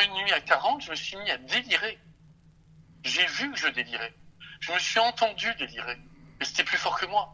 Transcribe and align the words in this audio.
une 0.00 0.12
nuit 0.14 0.32
à 0.32 0.40
40, 0.40 0.82
je 0.82 0.90
me 0.90 0.96
suis 0.96 1.16
mis 1.16 1.30
à 1.30 1.38
délirer. 1.38 1.98
J'ai 3.04 3.26
vu 3.26 3.50
que 3.52 3.58
je 3.58 3.68
délirais. 3.68 4.14
Je 4.60 4.72
me 4.72 4.78
suis 4.78 5.00
entendu 5.00 5.48
délirer. 5.58 5.96
Mais 6.38 6.44
c'était 6.44 6.64
plus 6.64 6.78
fort 6.78 6.98
que 6.98 7.06
moi. 7.06 7.32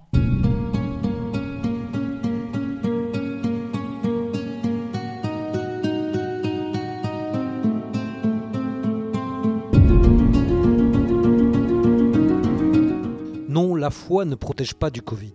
Non, 13.49 13.75
la 13.75 13.91
foi 13.91 14.25
ne 14.25 14.35
protège 14.35 14.75
pas 14.75 14.91
du 14.91 15.03
Covid. 15.03 15.35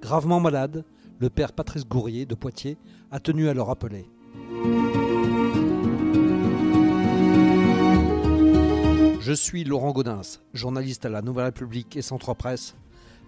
Gravement 0.00 0.40
malade, 0.40 0.84
le 1.18 1.30
père 1.30 1.52
Patrice 1.52 1.86
Gourrier 1.86 2.26
de 2.26 2.34
Poitiers 2.34 2.78
a 3.10 3.20
tenu 3.20 3.48
à 3.48 3.54
le 3.54 3.62
rappeler. 3.62 4.06
Je 9.26 9.32
suis 9.32 9.64
Laurent 9.64 9.92
Gaudens, 9.92 10.42
journaliste 10.52 11.06
à 11.06 11.08
la 11.08 11.22
Nouvelle 11.22 11.46
République 11.46 11.96
et 11.96 12.02
Centre 12.02 12.34
Presse. 12.34 12.76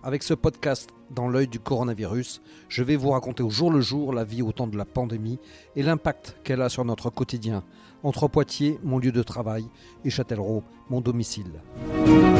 Avec 0.03 0.23
ce 0.23 0.35
podcast 0.35 0.91
dans 1.11 1.27
l'œil 1.27 1.49
du 1.49 1.59
coronavirus, 1.59 2.43
je 2.69 2.83
vais 2.83 2.97
vous 2.97 3.13
raconter 3.13 3.43
au 3.43 3.49
jour 3.49 3.73
le 3.73 3.81
jour 3.81 4.13
la 4.13 4.23
vie 4.23 4.43
au 4.43 4.53
temps 4.53 4.67
de 4.67 4.77
la 4.77 4.85
pandémie 4.85 5.39
et 5.75 5.83
l'impact 5.83 6.37
qu'elle 6.45 6.61
a 6.61 6.69
sur 6.69 6.85
notre 6.85 7.09
quotidien, 7.09 7.65
entre 8.03 8.29
Poitiers, 8.29 8.79
mon 8.85 8.99
lieu 8.99 9.11
de 9.11 9.23
travail, 9.23 9.65
et 10.05 10.11
Châtellerault, 10.11 10.65
mon 10.91 11.01
domicile. 11.01 11.63
Bienvenue 11.75 12.37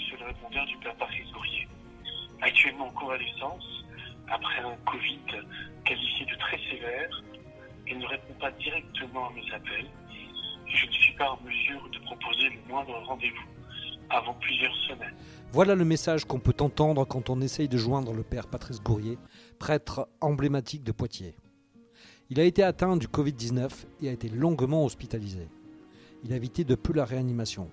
sur 0.00 0.16
le 0.20 0.26
répondeur 0.26 0.66
du 0.66 0.76
père 0.76 0.94
Patrice. 0.94 1.26
Actuellement 2.40 2.86
en 2.86 2.92
convalescence, 2.92 3.84
après 4.28 4.60
un 4.60 4.76
Covid 4.88 5.18
qualifié 5.84 6.24
de 6.24 6.38
très 6.38 6.58
sévère, 6.70 7.20
il 7.90 7.98
ne 7.98 8.06
répond 8.06 8.34
pas 8.40 8.50
directement 8.52 9.28
à 9.28 9.32
mes 9.32 9.52
appels 9.52 9.86
je 10.74 10.86
ne 10.86 10.92
suis 10.92 11.14
pas 11.14 11.30
en 11.30 11.40
mesure 11.42 11.88
de 11.90 11.98
proposer 12.04 12.48
le 12.48 12.68
moindre 12.68 12.92
rendez-vous 13.06 13.48
avant 14.08 14.34
plusieurs 14.34 14.74
semaines. 14.88 15.14
Voilà 15.52 15.74
le 15.74 15.84
message 15.84 16.24
qu'on 16.24 16.38
peut 16.38 16.54
entendre 16.60 17.04
quand 17.04 17.30
on 17.30 17.40
essaye 17.40 17.68
de 17.68 17.76
joindre 17.76 18.12
le 18.12 18.22
père 18.22 18.48
Patrice 18.48 18.80
Gourrier, 18.82 19.18
prêtre 19.58 20.08
emblématique 20.20 20.84
de 20.84 20.92
Poitiers. 20.92 21.34
Il 22.28 22.38
a 22.40 22.44
été 22.44 22.62
atteint 22.62 22.96
du 22.96 23.08
Covid-19 23.08 23.68
et 24.02 24.08
a 24.08 24.12
été 24.12 24.28
longuement 24.28 24.84
hospitalisé. 24.84 25.48
Il 26.24 26.32
a 26.32 26.36
évité 26.36 26.64
de 26.64 26.74
peu 26.74 26.92
la 26.92 27.04
réanimation. 27.04 27.70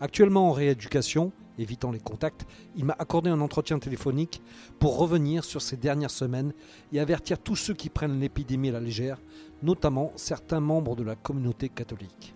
Actuellement 0.00 0.48
en 0.48 0.52
rééducation, 0.52 1.32
évitant 1.58 1.92
les 1.92 2.00
contacts, 2.00 2.46
il 2.76 2.84
m'a 2.84 2.96
accordé 2.98 3.30
un 3.30 3.40
entretien 3.40 3.78
téléphonique 3.78 4.42
pour 4.80 4.98
revenir 4.98 5.44
sur 5.44 5.62
ces 5.62 5.76
dernières 5.76 6.10
semaines 6.10 6.52
et 6.92 7.00
avertir 7.00 7.38
tous 7.38 7.56
ceux 7.56 7.74
qui 7.74 7.88
prennent 7.88 8.20
l'épidémie 8.20 8.70
à 8.70 8.72
la 8.72 8.80
légère, 8.80 9.18
notamment 9.62 10.12
certains 10.16 10.60
membres 10.60 10.96
de 10.96 11.04
la 11.04 11.14
communauté 11.14 11.68
catholique. 11.68 12.34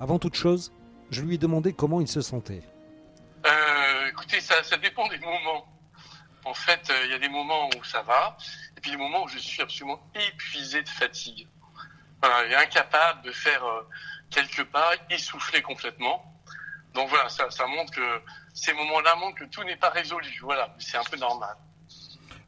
Avant 0.00 0.18
toute 0.18 0.34
chose, 0.34 0.72
je 1.10 1.22
lui 1.22 1.36
ai 1.36 1.38
demandé 1.38 1.72
comment 1.72 2.00
il 2.00 2.08
se 2.08 2.20
sentait. 2.20 2.62
Euh, 3.46 4.08
écoutez, 4.08 4.40
ça, 4.40 4.60
dépend 4.78 5.08
des 5.08 5.18
moments. 5.18 5.66
En 6.44 6.54
fait, 6.54 6.90
euh, 6.90 7.04
il 7.04 7.10
y 7.10 7.14
a 7.14 7.18
des 7.18 7.28
moments 7.28 7.68
où 7.68 7.84
ça 7.84 8.02
va, 8.02 8.36
et 8.76 8.80
puis 8.80 8.90
des 8.90 8.96
moments 8.96 9.24
où 9.24 9.28
je 9.28 9.38
suis 9.38 9.62
absolument 9.62 10.00
épuisé 10.28 10.82
de 10.82 10.88
fatigue. 10.88 11.46
Voilà, 12.20 12.46
et 12.46 12.54
incapable 12.54 13.22
de 13.22 13.32
faire 13.32 13.64
euh, 13.64 13.82
quelques 14.30 14.64
pas, 14.64 14.92
essoufflé 15.10 15.62
complètement. 15.62 16.33
Donc 16.94 17.08
voilà, 17.08 17.28
ça, 17.28 17.50
ça 17.50 17.66
montre 17.66 17.92
que 17.92 18.20
ces 18.54 18.72
moments-là 18.72 19.16
montrent 19.16 19.36
que 19.38 19.44
tout 19.44 19.64
n'est 19.64 19.76
pas 19.76 19.90
résolu. 19.90 20.28
Voilà, 20.42 20.74
c'est 20.78 20.96
un 20.96 21.02
peu 21.04 21.16
normal. 21.16 21.56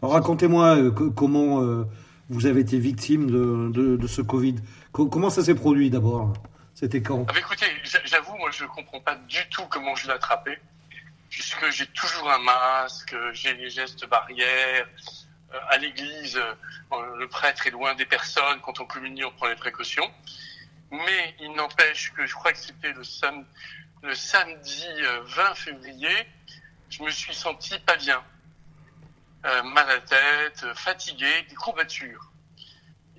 Racontez-moi 0.02 0.76
euh, 0.76 0.90
co- 0.90 1.10
comment 1.10 1.62
euh, 1.62 1.84
vous 2.28 2.46
avez 2.46 2.60
été 2.60 2.78
victime 2.78 3.30
de, 3.30 3.70
de- 3.72 3.96
de 3.96 4.06
ce 4.06 4.22
Covid. 4.22 4.56
Co- 4.92 5.06
comment 5.08 5.30
ça 5.30 5.42
s'est 5.42 5.54
produit 5.54 5.90
d'abord? 5.90 6.32
C'était 6.74 7.02
quand? 7.02 7.24
Ah 7.28 7.32
bah 7.32 7.38
écoutez, 7.40 7.66
j'a- 7.84 8.04
j'avoue, 8.04 8.36
moi 8.36 8.50
je 8.52 8.64
ne 8.64 8.68
comprends 8.68 9.00
pas 9.00 9.16
du 9.16 9.38
tout 9.50 9.64
comment 9.70 9.96
je 9.96 10.06
l'ai 10.06 10.12
attrapé, 10.12 10.58
puisque 11.30 11.70
j'ai 11.70 11.86
toujours 11.88 12.30
un 12.30 12.38
masque, 12.38 13.16
j'ai 13.32 13.54
les 13.54 13.70
gestes 13.70 14.06
barrières. 14.08 14.86
Euh, 15.54 15.58
à 15.70 15.78
l'église, 15.78 16.38
le 17.18 17.28
prêtre 17.28 17.66
est 17.66 17.70
loin 17.70 17.94
des 17.94 18.04
personnes. 18.04 18.60
Quand 18.62 18.78
on 18.80 18.84
communie, 18.84 19.24
on 19.24 19.30
prend 19.30 19.46
les 19.46 19.54
précautions. 19.56 20.08
Mais 20.90 21.34
il 21.40 21.52
n'empêche 21.52 22.12
que 22.12 22.26
je 22.26 22.34
crois 22.34 22.52
que 22.52 22.58
c'était 22.58 22.92
le, 22.92 23.02
sam- 23.04 23.44
le 24.06 24.14
samedi 24.14 24.84
euh, 25.02 25.20
20 25.26 25.54
février, 25.54 26.08
je 26.90 27.02
me 27.02 27.10
suis 27.10 27.34
senti 27.34 27.78
pas 27.80 27.96
bien. 27.96 28.22
Euh, 29.44 29.62
mal 29.62 29.88
à 29.90 29.94
la 29.94 30.00
tête, 30.00 30.62
euh, 30.64 30.74
fatigué, 30.74 31.26
des 31.48 31.54
courbatures. 31.54 32.30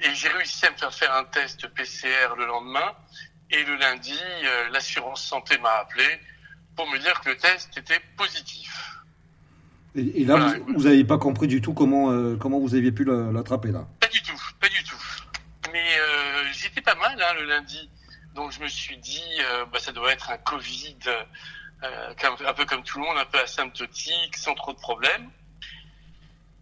Et 0.02 0.14
j'ai 0.14 0.28
réussi 0.30 0.66
à 0.66 0.72
me 0.72 0.78
faire 0.78 0.94
faire 0.94 1.14
un 1.14 1.24
test 1.26 1.68
PCR 1.68 2.36
le 2.38 2.46
lendemain. 2.46 2.94
Et 3.50 3.64
le 3.64 3.76
lundi, 3.78 4.18
euh, 4.44 4.70
l'assurance 4.70 5.24
santé 5.24 5.58
m'a 5.60 5.72
appelé 5.80 6.06
pour 6.76 6.90
me 6.90 6.98
dire 7.00 7.20
que 7.22 7.30
le 7.30 7.38
test 7.38 7.76
était 7.78 8.02
positif. 8.18 8.94
Et, 9.96 10.22
et 10.22 10.26
là, 10.26 10.36
Voilà. 10.38 10.60
vous 10.68 10.84
n'avez 10.84 11.04
pas 11.06 11.18
compris 11.18 11.48
du 11.48 11.62
tout 11.62 11.74
comment, 11.74 12.12
euh, 12.12 12.36
comment 12.38 12.60
vous 12.60 12.76
aviez 12.76 12.92
pu 12.92 13.04
la- 13.06 13.32
l'attraper 13.32 13.72
là? 13.72 13.88
Pas 14.00 14.08
du 14.10 14.22
tout, 14.22 14.40
pas 14.60 14.70
du 14.70 14.84
tout. 14.84 15.02
Mais 15.72 15.98
euh, 16.00 16.44
j'étais 16.54 16.82
pas 16.82 16.96
mal 16.96 17.20
hein, 17.22 17.34
le 17.40 17.46
lundi. 17.46 17.90
Donc 18.38 18.52
je 18.52 18.62
me 18.62 18.68
suis 18.68 18.98
dit, 18.98 19.24
euh, 19.40 19.66
bah, 19.66 19.80
ça 19.80 19.92
doit 19.92 20.12
être 20.12 20.30
un 20.30 20.38
Covid, 20.38 21.00
euh, 21.82 22.14
un 22.22 22.54
peu 22.54 22.66
comme 22.66 22.84
tout 22.84 23.00
le 23.00 23.06
monde, 23.06 23.18
un 23.18 23.26
peu 23.26 23.40
asymptotique, 23.40 24.38
sans 24.38 24.54
trop 24.54 24.74
de 24.74 24.80
problèmes. 24.80 25.32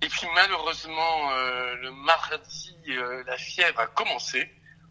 Et 0.01 0.07
puis 0.07 0.25
malheureusement, 0.33 1.31
euh, 1.31 1.75
le 1.75 1.91
mardi, 1.91 2.77
la 3.27 3.35
fièvre 3.35 3.81
a 3.81 3.87
commencé. 3.87 4.49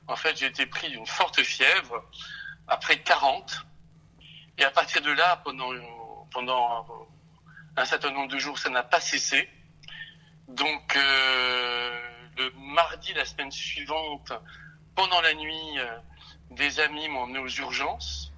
En 0.08 0.16
fait, 0.16 0.36
j'ai 0.36 0.44
été 0.44 0.66
pris 0.66 0.90
d'une 0.90 1.06
forte 1.06 1.40
fièvre 1.40 2.04
après 2.68 2.98
40. 2.98 3.64
Et 4.58 4.64
à 4.64 4.70
partir 4.70 5.00
de 5.00 5.10
là, 5.10 5.40
pendant, 5.42 5.70
pendant 6.32 7.08
un 7.78 7.84
certain 7.86 8.10
nombre 8.10 8.28
de 8.28 8.38
jours, 8.38 8.58
ça 8.58 8.68
n'a 8.68 8.82
pas 8.82 9.00
cessé. 9.00 9.48
Donc 10.48 10.94
le 10.96 12.50
mardi, 12.58 13.14
la 13.14 13.24
semaine 13.24 13.50
suivante, 13.50 14.34
pendant 14.94 15.22
la 15.22 15.32
nuit, 15.32 15.78
des 16.50 16.80
amis 16.80 17.08
m'ont 17.08 17.22
emmené 17.22 17.38
aux 17.38 17.48
urgences. 17.48 18.32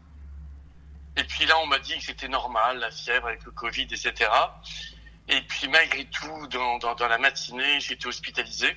Et 1.16 1.24
puis 1.24 1.46
là, 1.46 1.58
on 1.58 1.66
m'a 1.66 1.78
dit 1.78 1.96
que 1.98 2.04
c'était 2.04 2.28
normal, 2.28 2.78
la 2.78 2.90
fièvre 2.90 3.28
avec 3.28 3.44
le 3.44 3.50
Covid, 3.50 3.84
etc. 3.84 4.30
Et 5.28 5.40
puis 5.42 5.68
malgré 5.68 6.04
tout, 6.06 6.46
dans, 6.48 7.08
la 7.08 7.18
matinée, 7.18 7.80
j'ai 7.80 7.94
été 7.94 8.06
hospitalisé. 8.06 8.76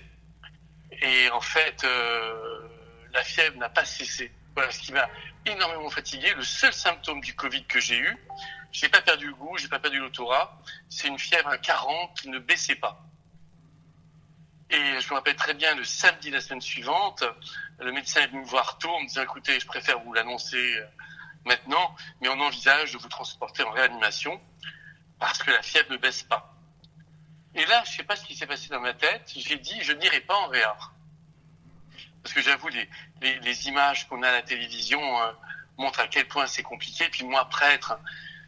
Et 1.01 1.29
en 1.31 1.41
fait, 1.41 1.83
euh, 1.83 2.67
la 3.13 3.23
fièvre 3.23 3.57
n'a 3.57 3.69
pas 3.69 3.85
cessé. 3.85 4.31
Voilà, 4.55 4.71
ce 4.71 4.79
qui 4.79 4.91
m'a 4.91 5.07
énormément 5.45 5.89
fatigué. 5.89 6.33
Le 6.33 6.43
seul 6.43 6.73
symptôme 6.73 7.21
du 7.21 7.35
Covid 7.35 7.65
que 7.65 7.79
j'ai 7.79 7.97
eu, 7.97 8.17
j'ai 8.71 8.89
pas 8.89 9.01
perdu 9.01 9.27
le 9.27 9.35
goût, 9.35 9.57
j'ai 9.57 9.67
pas 9.67 9.79
perdu 9.79 9.99
l'odorat. 9.99 10.59
C'est 10.89 11.07
une 11.07 11.19
fièvre 11.19 11.49
à 11.49 11.57
40 11.57 12.19
qui 12.19 12.29
ne 12.29 12.39
baissait 12.39 12.75
pas. 12.75 13.03
Et 14.69 14.99
je 14.99 15.09
me 15.09 15.15
rappelle 15.15 15.35
très 15.35 15.53
bien 15.53 15.73
le 15.75 15.83
samedi 15.83 16.29
la 16.29 16.41
semaine 16.41 16.61
suivante, 16.61 17.23
le 17.79 17.91
médecin 17.91 18.21
est 18.21 18.27
venu 18.27 18.41
me 18.41 18.45
voir 18.45 18.77
tôt 18.77 18.89
en 18.89 19.01
me 19.01 19.07
disant 19.07 19.23
écoutez, 19.23 19.59
je 19.59 19.65
préfère 19.65 19.99
vous 19.99 20.13
l'annoncer 20.13 20.75
euh, 20.75 20.85
maintenant, 21.45 21.95
mais 22.21 22.29
on 22.29 22.39
envisage 22.39 22.93
de 22.93 22.97
vous 22.97 23.07
transporter 23.07 23.63
en 23.63 23.71
réanimation 23.71 24.39
parce 25.19 25.37
que 25.37 25.51
la 25.51 25.61
fièvre 25.61 25.91
ne 25.91 25.97
baisse 25.97 26.23
pas. 26.23 26.53
Et 27.55 27.65
là, 27.65 27.83
je 27.85 27.97
sais 27.97 28.03
pas 28.03 28.15
ce 28.15 28.25
qui 28.25 28.35
s'est 28.35 28.47
passé 28.47 28.69
dans 28.69 28.79
ma 28.79 28.93
tête, 28.93 29.31
j'ai 29.35 29.57
dit 29.57 29.81
je 29.81 29.93
n'irai 29.93 30.21
pas 30.21 30.35
en 30.35 30.47
réa. 30.47 30.75
Parce 32.21 32.33
que 32.33 32.41
j'avoue, 32.41 32.69
les 33.21 33.67
images 33.67 34.07
qu'on 34.07 34.21
a 34.23 34.29
à 34.29 34.31
la 34.33 34.41
télévision 34.41 35.21
euh, 35.21 35.31
montrent 35.77 36.01
à 36.01 36.07
quel 36.07 36.27
point 36.27 36.45
c'est 36.47 36.63
compliqué. 36.63 37.07
Puis 37.09 37.23
moi, 37.23 37.45
prêtre, 37.45 37.97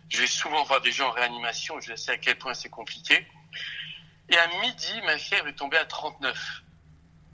je 0.09 0.19
vais 0.19 0.27
souvent 0.27 0.63
voir 0.63 0.81
des 0.81 0.91
gens 0.91 1.07
en 1.07 1.11
réanimation, 1.11 1.79
je 1.79 1.95
sais 1.95 2.11
à 2.11 2.17
quel 2.17 2.37
point 2.37 2.53
c'est 2.53 2.69
compliqué. 2.69 3.25
Et 4.29 4.37
à 4.37 4.47
midi, 4.61 5.01
ma 5.05 5.17
fièvre 5.17 5.47
est 5.47 5.55
tombée 5.55 5.77
à 5.77 5.85
39. 5.85 6.63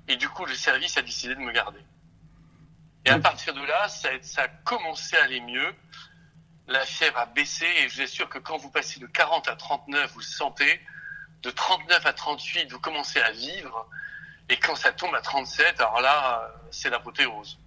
Et 0.07 0.15
du 0.15 0.29
coup, 0.29 0.45
le 0.45 0.55
service 0.55 0.97
a 0.97 1.01
décidé 1.01 1.35
de 1.35 1.39
me 1.39 1.51
garder. 1.51 1.79
Et 3.07 3.09
à 3.09 3.19
partir 3.19 3.53
de 3.53 3.61
là, 3.61 3.87
ça, 3.87 4.09
a- 4.09 4.21
ça 4.21 4.43
a 4.43 4.47
commencé 4.47 5.15
à 5.17 5.23
aller 5.23 5.39
mieux. 5.41 5.73
La 6.67 6.85
fièvre 6.85 7.17
a 7.17 7.25
baissé 7.25 7.65
et 7.65 7.87
je 7.89 7.95
vous 7.95 8.01
assure 8.01 8.27
que 8.29 8.39
quand 8.39 8.57
vous 8.57 8.69
passez 8.69 8.99
de 8.99 9.07
40 9.07 9.47
à 9.47 9.55
39, 9.55 10.11
vous 10.11 10.19
le 10.19 10.25
sentez. 10.25 10.81
De 11.41 11.49
39 11.51 12.05
à 12.05 12.13
38, 12.13 12.71
vous 12.71 12.79
commencez 12.79 13.21
à 13.21 13.31
vivre. 13.31 13.87
Et 14.49 14.57
quand 14.57 14.75
ça 14.75 14.91
tombe 14.91 15.13
à 15.15 15.21
37, 15.21 15.79
alors 15.79 16.01
là, 16.01 16.51
c'est 16.71 16.89
l'apothéose. 16.89 17.57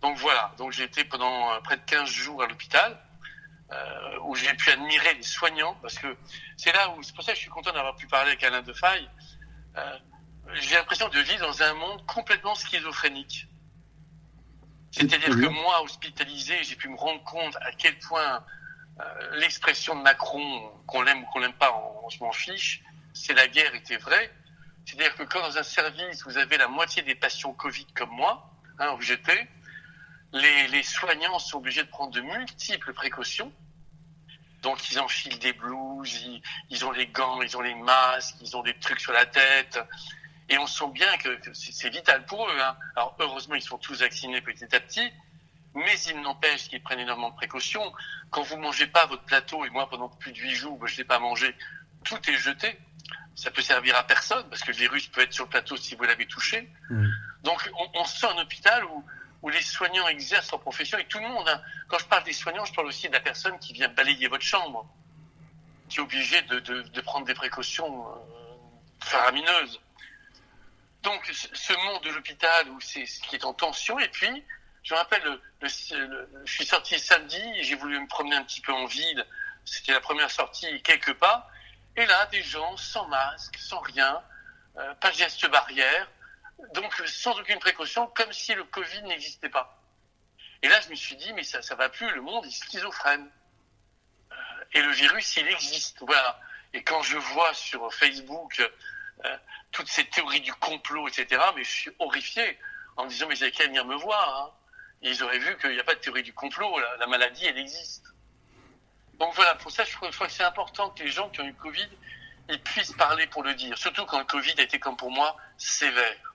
Donc 0.00 0.16
voilà, 0.18 0.52
donc 0.58 0.72
j'ai 0.72 0.84
été 0.84 1.04
pendant 1.04 1.52
euh, 1.52 1.60
près 1.60 1.76
de 1.76 1.82
15 1.82 2.08
jours 2.08 2.42
à 2.42 2.46
l'hôpital, 2.46 2.98
euh, 3.70 4.18
où 4.22 4.34
j'ai 4.34 4.52
pu 4.54 4.70
admirer 4.70 5.14
les 5.14 5.22
soignants, 5.22 5.74
parce 5.80 5.98
que 5.98 6.16
c'est 6.56 6.72
là 6.72 6.88
où, 6.90 7.02
c'est 7.02 7.14
pour 7.14 7.24
ça 7.24 7.32
que 7.32 7.36
je 7.36 7.42
suis 7.42 7.50
content 7.50 7.72
d'avoir 7.72 7.94
pu 7.96 8.06
parler 8.08 8.30
avec 8.32 8.42
Alain 8.42 8.62
Defaille. 8.62 9.08
Euh, 9.76 9.98
j'ai 10.54 10.74
l'impression 10.74 11.08
de 11.08 11.18
vivre 11.20 11.46
dans 11.46 11.62
un 11.62 11.74
monde 11.74 12.04
complètement 12.06 12.54
schizophrénique. 12.54 13.46
C'est-à-dire 14.90 15.30
que 15.30 15.48
moi, 15.48 15.82
hospitalisé, 15.82 16.62
j'ai 16.64 16.76
pu 16.76 16.88
me 16.88 16.96
rendre 16.96 17.22
compte 17.24 17.56
à 17.62 17.72
quel 17.72 17.98
point 17.98 18.44
euh, 19.00 19.36
l'expression 19.38 19.96
de 19.96 20.02
Macron, 20.02 20.70
qu'on 20.86 21.02
l'aime 21.02 21.22
ou 21.22 21.26
qu'on 21.26 21.38
l'aime 21.38 21.54
pas, 21.54 21.72
on, 21.72 22.06
on 22.06 22.10
se 22.10 22.18
m'en 22.22 22.32
fiche, 22.32 22.82
c'est 23.14 23.32
la 23.32 23.48
guerre 23.48 23.74
était 23.74 23.96
vrai. 23.96 24.30
C'est-à-dire 24.84 25.14
que 25.14 25.22
quand 25.22 25.40
dans 25.40 25.56
un 25.56 25.62
service, 25.62 26.24
vous 26.24 26.36
avez 26.36 26.58
la 26.58 26.68
moitié 26.68 27.02
des 27.02 27.14
patients 27.14 27.52
Covid 27.52 27.86
comme 27.94 28.10
moi, 28.10 28.50
hein, 28.78 28.94
où 28.98 29.00
j'étais, 29.00 29.48
les, 30.32 30.68
les 30.68 30.82
soignants 30.82 31.38
sont 31.38 31.58
obligés 31.58 31.82
de 31.82 31.88
prendre 31.88 32.12
de 32.12 32.20
multiples 32.20 32.92
précautions. 32.92 33.52
Donc 34.62 34.90
ils 34.90 35.00
enfilent 35.00 35.38
des 35.38 35.52
blouses, 35.52 36.22
ils, 36.22 36.42
ils, 36.70 36.84
ont 36.84 36.92
les 36.92 37.06
gants, 37.06 37.42
ils 37.42 37.56
ont 37.56 37.60
les 37.60 37.74
masques, 37.74 38.36
ils 38.40 38.56
ont 38.56 38.62
des 38.62 38.74
trucs 38.74 39.00
sur 39.00 39.12
la 39.12 39.26
tête. 39.26 39.78
Et 40.48 40.58
on 40.58 40.66
sent 40.66 40.88
bien 40.92 41.16
que, 41.18 41.28
que 41.40 41.52
c'est 41.54 41.88
vital 41.90 42.26
pour 42.26 42.46
eux. 42.48 42.60
Hein. 42.60 42.76
Alors 42.96 43.16
heureusement, 43.20 43.54
ils 43.54 43.62
sont 43.62 43.78
tous 43.78 44.00
vaccinés 44.00 44.40
petit 44.40 44.64
à 44.74 44.80
petit, 44.80 45.12
mais 45.74 45.98
il 46.00 46.20
n'empêche 46.20 46.68
qu'ils 46.68 46.82
prennent 46.82 47.00
énormément 47.00 47.30
de 47.30 47.36
précautions. 47.36 47.92
Quand 48.30 48.42
vous 48.42 48.56
mangez 48.58 48.86
pas 48.86 49.06
votre 49.06 49.22
plateau, 49.22 49.64
et 49.64 49.70
moi 49.70 49.88
pendant 49.88 50.08
plus 50.08 50.32
de 50.32 50.38
huit 50.38 50.54
jours, 50.54 50.86
je 50.86 50.98
n'ai 50.98 51.04
pas 51.04 51.18
mangé, 51.18 51.56
tout 52.04 52.18
est 52.28 52.36
jeté. 52.36 52.78
Ça 53.34 53.50
peut 53.50 53.62
servir 53.62 53.96
à 53.96 54.06
personne 54.06 54.46
parce 54.50 54.62
que 54.62 54.72
le 54.72 54.76
virus 54.76 55.06
peut 55.08 55.22
être 55.22 55.32
sur 55.32 55.44
le 55.44 55.50
plateau 55.50 55.76
si 55.76 55.94
vous 55.94 56.04
l'avez 56.04 56.26
touché. 56.26 56.70
Mmh. 56.90 57.08
Donc 57.44 57.70
on, 57.78 58.00
on 58.00 58.04
sent 58.04 58.26
un 58.26 58.42
hôpital 58.42 58.84
où, 58.84 59.04
où 59.40 59.48
les 59.48 59.62
soignants 59.62 60.06
exercent 60.08 60.50
leur 60.50 60.60
profession 60.60 60.98
et 60.98 61.06
tout 61.06 61.18
le 61.18 61.28
monde. 61.28 61.48
Hein. 61.48 61.62
Quand 61.88 61.98
je 61.98 62.04
parle 62.04 62.24
des 62.24 62.34
soignants, 62.34 62.66
je 62.66 62.74
parle 62.74 62.88
aussi 62.88 63.08
de 63.08 63.14
la 63.14 63.20
personne 63.20 63.58
qui 63.58 63.72
vient 63.72 63.88
balayer 63.88 64.28
votre 64.28 64.44
chambre, 64.44 64.86
qui 65.88 65.98
est 65.98 66.02
obligée 66.02 66.42
de, 66.42 66.58
de, 66.60 66.82
de 66.82 67.00
prendre 67.00 67.24
des 67.24 67.34
précautions 67.34 68.06
euh, 68.06 68.12
faramineuses. 69.00 69.80
Donc 71.02 71.24
ce 71.32 71.72
monde 71.72 72.02
de 72.04 72.10
l'hôpital 72.10 72.68
où 72.70 72.80
c'est 72.80 73.06
ce 73.06 73.20
qui 73.22 73.36
est 73.36 73.44
en 73.44 73.54
tension 73.54 73.98
et 73.98 74.08
puis 74.08 74.44
je 74.82 74.94
me 74.94 74.98
rappelle, 74.98 75.22
le, 75.22 75.40
le, 75.60 76.28
je 76.44 76.52
suis 76.52 76.66
sorti 76.66 76.98
samedi, 76.98 77.40
j'ai 77.62 77.76
voulu 77.76 78.00
me 78.00 78.08
promener 78.08 78.36
un 78.36 78.44
petit 78.44 78.60
peu 78.60 78.72
en 78.72 78.86
ville. 78.86 79.24
C'était 79.64 79.92
la 79.92 80.00
première 80.00 80.30
sortie, 80.30 80.82
quelques 80.82 81.14
pas. 81.14 81.48
Et 81.96 82.04
là, 82.06 82.26
des 82.26 82.42
gens 82.42 82.76
sans 82.76 83.06
masque, 83.06 83.56
sans 83.58 83.78
rien, 83.80 84.20
euh, 84.76 84.94
pas 84.94 85.10
de 85.10 85.16
geste 85.16 85.46
barrière, 85.48 86.08
donc 86.74 86.92
sans 87.06 87.38
aucune 87.38 87.60
précaution, 87.60 88.08
comme 88.08 88.32
si 88.32 88.54
le 88.54 88.64
Covid 88.64 89.02
n'existait 89.02 89.50
pas. 89.50 89.78
Et 90.62 90.68
là, 90.68 90.80
je 90.80 90.88
me 90.88 90.94
suis 90.94 91.16
dit, 91.16 91.32
mais 91.32 91.44
ça, 91.44 91.62
ça 91.62 91.76
va 91.76 91.88
plus, 91.88 92.10
le 92.14 92.20
monde 92.20 92.44
est 92.46 92.50
schizophrène. 92.50 93.30
Euh, 94.32 94.34
et 94.72 94.82
le 94.82 94.90
virus, 94.90 95.36
il 95.36 95.46
existe, 95.48 95.98
voilà. 96.00 96.40
Et 96.72 96.82
quand 96.82 97.02
je 97.02 97.18
vois 97.18 97.54
sur 97.54 97.92
Facebook 97.94 98.60
toutes 99.72 99.88
ces 99.88 100.04
théories 100.04 100.40
du 100.40 100.52
complot, 100.54 101.08
etc., 101.08 101.40
mais 101.56 101.64
je 101.64 101.70
suis 101.70 101.90
horrifié 101.98 102.58
en 102.96 103.04
me 103.04 103.08
disant, 103.08 103.26
mais 103.28 103.36
j'ai 103.36 103.50
qu'à 103.50 103.66
venir 103.66 103.84
me 103.84 103.96
voir. 103.96 104.52
Hein 104.52 104.58
ils 105.02 105.22
auraient 105.22 105.38
vu 105.38 105.56
qu'il 105.60 105.72
n'y 105.72 105.80
a 105.80 105.84
pas 105.84 105.94
de 105.94 106.00
théorie 106.00 106.22
du 106.22 106.32
complot, 106.32 106.78
la, 106.78 106.96
la, 106.98 107.06
maladie, 107.06 107.44
elle 107.46 107.58
existe. 107.58 108.04
Donc 109.18 109.30
voilà, 109.34 109.54
pour 109.56 109.70
ça, 109.70 109.84
je 109.84 109.94
crois, 109.96 110.10
que 110.10 110.32
c'est 110.32 110.44
important 110.44 110.90
que 110.90 111.02
les 111.02 111.10
gens 111.10 111.28
qui 111.30 111.40
ont 111.40 111.46
eu 111.46 111.54
Covid, 111.54 111.88
ils 112.50 112.60
puissent 112.60 112.92
parler 112.92 113.26
pour 113.26 113.42
le 113.42 113.54
dire, 113.54 113.76
surtout 113.76 114.02
quand 114.06 114.18
le 114.18 114.24
Covid 114.24 114.52
a 114.58 114.62
été, 114.62 114.78
comme 114.78 114.96
pour 114.96 115.10
moi, 115.10 115.36
sévère. 115.58 116.34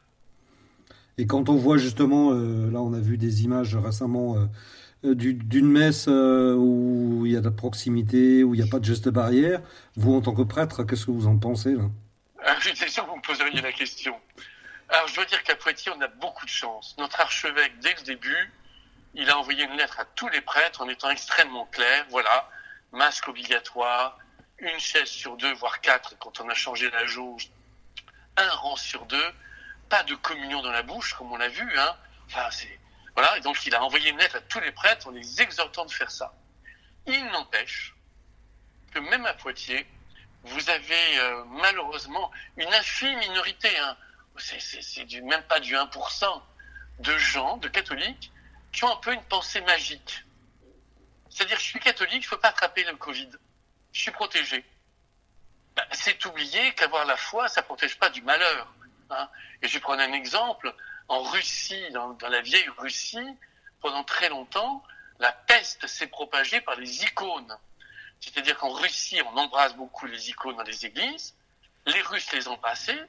Et 1.18 1.26
quand 1.26 1.50
on 1.50 1.56
voit 1.56 1.78
justement, 1.78 2.32
euh, 2.32 2.70
là 2.70 2.80
on 2.80 2.94
a 2.94 3.00
vu 3.00 3.18
des 3.18 3.44
images 3.44 3.76
récemment 3.76 4.36
euh, 4.36 4.46
euh 5.06 5.16
d'une 5.16 5.68
messe 5.68 6.08
où 6.08 7.24
il 7.26 7.32
y 7.32 7.36
a 7.36 7.40
de 7.40 7.46
la 7.46 7.52
proximité, 7.52 8.44
où 8.44 8.54
il 8.54 8.62
n'y 8.62 8.68
a 8.68 8.70
pas 8.70 8.80
de 8.80 8.86
geste 8.86 9.10
barrière, 9.10 9.62
vous 9.96 10.14
en 10.14 10.22
tant 10.22 10.34
que 10.34 10.44
prêtre, 10.44 10.84
qu'est-ce 10.84 11.08
que 11.08 11.12
vous 11.12 11.28
en 11.28 11.38
pensez 11.38 11.74
là? 11.74 11.90
Ah, 12.48 12.56
J'étais 12.62 12.88
sûr 12.88 13.04
que 13.04 13.10
vous 13.10 13.18
me 13.18 13.22
poseriez 13.22 13.62
la 13.62 13.74
question. 13.74 14.20
Alors, 14.88 15.08
je 15.10 15.16
dois 15.16 15.26
dire 15.26 15.44
qu'à 15.44 15.58
Poitiers, 15.58 15.92
on 15.94 16.00
a 16.00 16.08
beaucoup 16.08 16.46
de 16.46 16.50
chance. 16.50 16.96
Notre 16.98 17.20
archevêque, 17.20 17.78
dès 17.80 17.94
le 17.94 18.02
début, 18.04 18.54
il 19.14 19.30
a 19.30 19.38
envoyé 19.38 19.66
une 19.66 19.76
lettre 19.76 20.00
à 20.00 20.06
tous 20.06 20.30
les 20.30 20.40
prêtres 20.40 20.82
en 20.82 20.88
étant 20.88 21.10
extrêmement 21.10 21.66
clair. 21.66 22.06
Voilà, 22.10 22.50
masque 22.94 23.28
obligatoire, 23.28 24.18
une 24.60 24.80
chaise 24.80 25.10
sur 25.10 25.36
deux, 25.36 25.54
voire 25.56 25.82
quatre 25.82 26.18
quand 26.20 26.40
on 26.40 26.48
a 26.48 26.54
changé 26.54 26.90
la 26.90 27.06
jauge, 27.06 27.50
un 28.38 28.50
rang 28.50 28.78
sur 28.78 29.06
deux, 29.08 29.32
pas 29.90 30.04
de 30.04 30.16
communion 30.16 30.62
dans 30.62 30.72
la 30.72 30.84
bouche, 30.84 31.16
comme 31.16 31.32
on 31.32 31.38
l'a 31.38 31.50
vu. 31.50 31.70
Hein. 31.78 31.98
Enfin, 32.28 32.50
c'est 32.52 32.80
voilà. 33.14 33.38
Et 33.38 33.42
donc, 33.42 33.66
il 33.66 33.76
a 33.76 33.84
envoyé 33.84 34.12
une 34.12 34.18
lettre 34.20 34.38
à 34.38 34.42
tous 34.42 34.62
les 34.62 34.72
prêtres 34.72 35.08
en 35.08 35.12
les 35.12 35.42
exhortant 35.42 35.86
de 35.86 35.92
faire 35.92 36.12
ça. 36.12 36.34
Il 37.08 37.26
n'empêche 37.26 37.94
que 38.94 39.00
même 39.00 39.26
à 39.26 39.34
Poitiers, 39.34 39.86
vous 40.44 40.70
avez 40.70 41.20
euh, 41.20 41.44
malheureusement 41.46 42.32
une 42.58 42.74
infime 42.74 43.18
minorité. 43.20 43.76
Hein, 43.80 43.98
c'est 44.38 45.22
même 45.22 45.44
pas 45.44 45.60
du 45.60 45.76
1% 45.76 46.42
de 47.00 47.18
gens, 47.18 47.58
de 47.58 47.68
catholiques, 47.68 48.32
qui 48.72 48.84
ont 48.84 48.94
un 48.94 48.98
peu 48.98 49.14
une 49.14 49.24
pensée 49.24 49.62
magique. 49.62 50.24
C'est-à-dire, 51.30 51.58
je 51.58 51.64
suis 51.64 51.80
catholique, 51.80 52.24
je 52.24 52.28
ne 52.28 52.32
peux 52.32 52.40
pas 52.40 52.50
attraper 52.50 52.84
le 52.84 52.96
Covid. 52.96 53.30
Je 53.92 54.02
suis 54.02 54.12
protégé. 54.12 54.64
Ben, 55.76 55.84
c'est 55.92 56.26
oublier 56.26 56.74
qu'avoir 56.74 57.06
la 57.06 57.18
foi, 57.18 57.48
ça 57.48 57.62
ne 57.62 57.66
protège 57.66 57.98
pas 58.00 58.10
du 58.10 58.22
malheur. 58.22 58.74
Hein. 59.10 59.30
Et 59.62 59.68
je 59.68 59.74
vais 59.76 59.80
prendre 59.80 60.02
un 60.02 60.14
exemple. 60.14 60.74
En 61.10 61.24
Russie, 61.24 61.90
dans 61.92 62.18
la 62.28 62.42
vieille 62.42 62.70
Russie, 62.78 63.38
pendant 63.82 64.04
très 64.04 64.30
longtemps, 64.30 64.84
la 65.20 65.32
peste 65.32 65.88
s'est 65.88 66.08
propagée 66.08 66.62
par 66.62 66.76
les 66.76 67.04
icônes. 67.04 67.58
C'est-à-dire 68.20 68.58
qu'en 68.58 68.72
Russie, 68.72 69.22
on 69.26 69.38
embrasse 69.38 69.76
beaucoup 69.76 70.06
les 70.06 70.30
icônes 70.30 70.58
dans 70.58 70.64
les 70.64 70.86
églises. 70.86 71.36
Les 71.86 72.02
Russes 72.02 72.32
les 72.34 72.48
embrassaient 72.48 73.08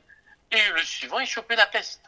et 0.50 0.69
le 0.70 0.82
suivant, 0.82 1.19
il 1.19 1.26
chopait 1.26 1.56
la 1.56 1.66
peste. 1.66 2.02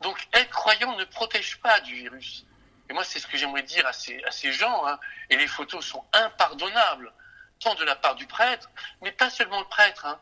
Donc, 0.00 0.26
être 0.32 0.50
croyant 0.50 0.96
ne 0.96 1.04
protège 1.04 1.58
pas 1.58 1.80
du 1.80 1.94
virus. 1.94 2.44
Et 2.88 2.92
moi, 2.92 3.04
c'est 3.04 3.20
ce 3.20 3.26
que 3.26 3.36
j'aimerais 3.36 3.62
dire 3.62 3.86
à 3.86 3.92
ces, 3.92 4.52
gens. 4.52 4.86
Hein. 4.86 4.98
Et 5.30 5.36
les 5.36 5.46
photos 5.46 5.84
sont 5.84 6.04
impardonnables, 6.12 7.12
tant 7.60 7.74
de 7.74 7.84
la 7.84 7.96
part 7.96 8.14
du 8.14 8.26
prêtre, 8.26 8.70
mais 9.00 9.12
pas 9.12 9.30
seulement 9.30 9.60
le 9.60 9.68
prêtre. 9.68 10.06
Hein. 10.06 10.20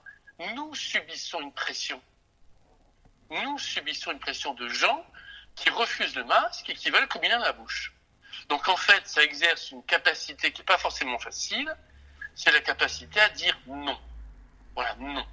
Nous 0.54 0.74
subissons 0.74 1.40
une 1.40 1.52
pression. 1.52 2.02
Nous 3.30 3.58
subissons 3.58 4.10
une 4.10 4.18
pression 4.18 4.54
de 4.54 4.68
gens 4.68 5.06
qui 5.54 5.70
refusent 5.70 6.16
le 6.16 6.24
masque 6.24 6.68
et 6.68 6.74
qui 6.74 6.90
veulent 6.90 7.08
dans 7.08 7.38
la 7.38 7.52
bouche. 7.52 7.92
Donc, 8.50 8.68
en 8.68 8.76
fait, 8.76 9.06
ça 9.06 9.22
exerce 9.22 9.70
une 9.70 9.82
capacité 9.84 10.52
qui 10.52 10.60
n'est 10.60 10.66
pas 10.66 10.78
forcément 10.78 11.18
facile. 11.18 11.74
C'est 12.34 12.52
la 12.52 12.60
capacité 12.60 13.18
à 13.20 13.30
dire 13.30 13.58
non. 13.66 13.98
Voilà, 14.74 14.94
non. 14.96 15.24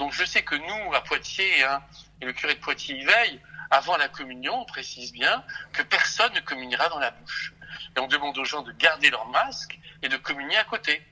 Donc 0.00 0.14
je 0.14 0.24
sais 0.24 0.42
que 0.42 0.54
nous, 0.54 0.94
à 0.94 1.04
Poitiers, 1.04 1.62
hein, 1.62 1.82
et 2.22 2.24
le 2.24 2.32
curé 2.32 2.54
de 2.54 2.60
Poitiers 2.60 2.96
y 2.96 3.04
veille, 3.04 3.38
avant 3.70 3.98
la 3.98 4.08
communion, 4.08 4.62
on 4.62 4.64
précise 4.64 5.12
bien 5.12 5.44
que 5.74 5.82
personne 5.82 6.32
ne 6.32 6.40
communiera 6.40 6.88
dans 6.88 6.98
la 6.98 7.10
bouche. 7.10 7.52
Et 7.94 8.00
on 8.00 8.06
demande 8.06 8.36
aux 8.38 8.44
gens 8.46 8.62
de 8.62 8.72
garder 8.72 9.10
leur 9.10 9.26
masque 9.26 9.78
et 10.02 10.08
de 10.08 10.16
communier 10.16 10.56
à 10.56 10.64
côté. 10.64 11.06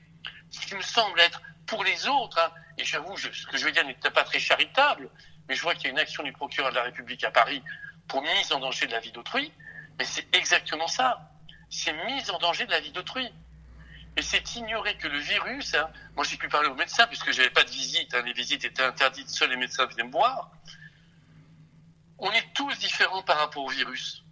Ce 0.49 0.65
qui 0.65 0.73
me 0.73 0.81
semble 0.81 1.19
être 1.19 1.39
pour 1.67 1.83
les 1.83 2.07
autres, 2.07 2.39
hein, 2.39 2.51
et 2.79 2.83
j'avoue, 2.83 3.15
ce 3.15 3.27
que 3.27 3.57
je 3.57 3.65
veux 3.65 3.71
dire 3.71 3.85
n'est 3.85 3.93
pas 3.93 4.23
très 4.23 4.39
charitable, 4.39 5.07
mais 5.47 5.53
je 5.53 5.61
vois 5.61 5.75
qu'il 5.75 5.83
y 5.83 5.87
a 5.87 5.91
une 5.91 5.99
action 5.99 6.23
du 6.23 6.33
procureur 6.33 6.71
de 6.71 6.75
la 6.75 6.83
République 6.83 7.23
à 7.23 7.29
Paris 7.29 7.63
pour 8.07 8.23
mise 8.23 8.51
en 8.51 8.59
danger 8.59 8.87
de 8.87 8.91
la 8.91 8.99
vie 9.01 9.11
d'autrui, 9.11 9.53
mais 9.99 10.05
c'est 10.05 10.33
exactement 10.33 10.87
ça. 10.87 11.29
C'est 11.69 11.93
mise 12.05 12.31
en 12.31 12.39
danger 12.39 12.65
de 12.65 12.71
la 12.71 12.79
vie 12.79 12.91
d'autrui. 12.91 13.29
Et 14.15 14.21
c'est 14.21 14.55
ignorer 14.55 14.97
que 14.97 15.07
le 15.07 15.19
virus, 15.19 15.75
hein, 15.75 15.89
moi 16.15 16.23
j'ai 16.23 16.37
pu 16.37 16.47
parler 16.47 16.69
aux 16.69 16.75
médecins 16.75 17.05
puisque 17.07 17.31
j'avais 17.31 17.51
pas 17.51 17.63
de 17.63 17.69
visite, 17.69 18.13
hein, 18.15 18.21
les 18.25 18.33
visites 18.33 18.63
étaient 18.65 18.83
interdites, 18.83 19.29
seuls 19.29 19.49
les 19.49 19.55
médecins 19.57 19.85
venaient 19.85 20.03
me 20.03 20.11
voir. 20.11 20.51
On 22.17 22.31
est 22.31 22.53
tous 22.53 22.77
différents 22.79 23.23
par 23.23 23.37
rapport 23.37 23.63
au 23.63 23.69
virus. 23.69 24.23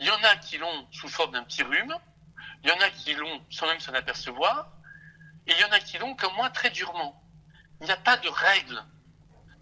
Il 0.00 0.06
y 0.06 0.10
en 0.10 0.22
a 0.24 0.36
qui 0.36 0.58
l'ont 0.58 0.88
sous 0.90 1.08
forme 1.08 1.32
d'un 1.32 1.44
petit 1.44 1.62
rhume, 1.62 1.94
il 2.64 2.70
y 2.70 2.72
en 2.72 2.80
a 2.80 2.90
qui 2.90 3.14
l'ont 3.14 3.44
sans 3.50 3.66
même 3.66 3.80
s'en 3.80 3.94
apercevoir, 3.94 4.70
et 5.46 5.52
il 5.52 5.60
y 5.60 5.64
en 5.64 5.72
a 5.72 5.80
qui 5.80 5.98
l'ont 5.98 6.14
comme 6.16 6.34
moi 6.34 6.50
très 6.50 6.70
durement. 6.70 7.22
Il 7.80 7.86
n'y 7.86 7.92
a 7.92 7.96
pas 7.96 8.16
de 8.16 8.28
règle. 8.28 8.82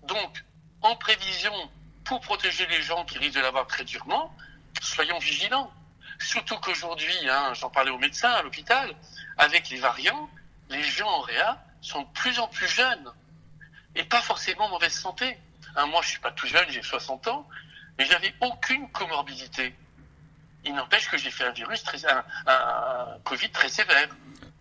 Donc, 0.04 0.44
en 0.82 0.96
prévision, 0.96 1.54
pour 2.04 2.20
protéger 2.20 2.66
les 2.66 2.82
gens 2.82 3.04
qui 3.04 3.18
risquent 3.18 3.36
de 3.36 3.40
l'avoir 3.40 3.66
très 3.66 3.84
durement, 3.84 4.34
soyons 4.82 5.18
vigilants. 5.18 5.70
Surtout 6.18 6.56
qu'aujourd'hui, 6.60 7.14
hein, 7.28 7.52
j'en 7.54 7.68
parlais 7.70 7.90
aux 7.90 7.98
médecins 7.98 8.30
à 8.30 8.42
l'hôpital, 8.42 8.94
avec 9.36 9.68
les 9.68 9.76
variants, 9.78 10.28
les 10.70 10.82
gens 10.82 11.08
en 11.08 11.20
réa 11.20 11.62
sont 11.82 12.02
de 12.02 12.08
plus 12.14 12.38
en 12.38 12.48
plus 12.48 12.66
jeunes 12.68 13.12
et 13.94 14.02
pas 14.04 14.20
forcément 14.20 14.68
mauvaise 14.68 14.92
santé. 14.92 15.38
Hein, 15.76 15.86
moi, 15.86 16.00
je 16.02 16.08
suis 16.08 16.20
pas 16.20 16.30
tout 16.32 16.46
jeune, 16.46 16.64
j'ai 16.70 16.82
60 16.82 17.28
ans, 17.28 17.46
mais 17.98 18.06
j'avais 18.06 18.32
aucune 18.40 18.88
comorbidité. 18.90 19.74
Il 20.64 20.74
n'empêche 20.74 21.08
que 21.10 21.16
j'ai 21.18 21.30
fait 21.30 21.44
un 21.44 21.52
virus, 21.52 21.82
très, 21.84 22.04
un, 22.06 22.24
un 22.46 23.18
Covid 23.24 23.50
très 23.50 23.68
sévère. 23.68 24.08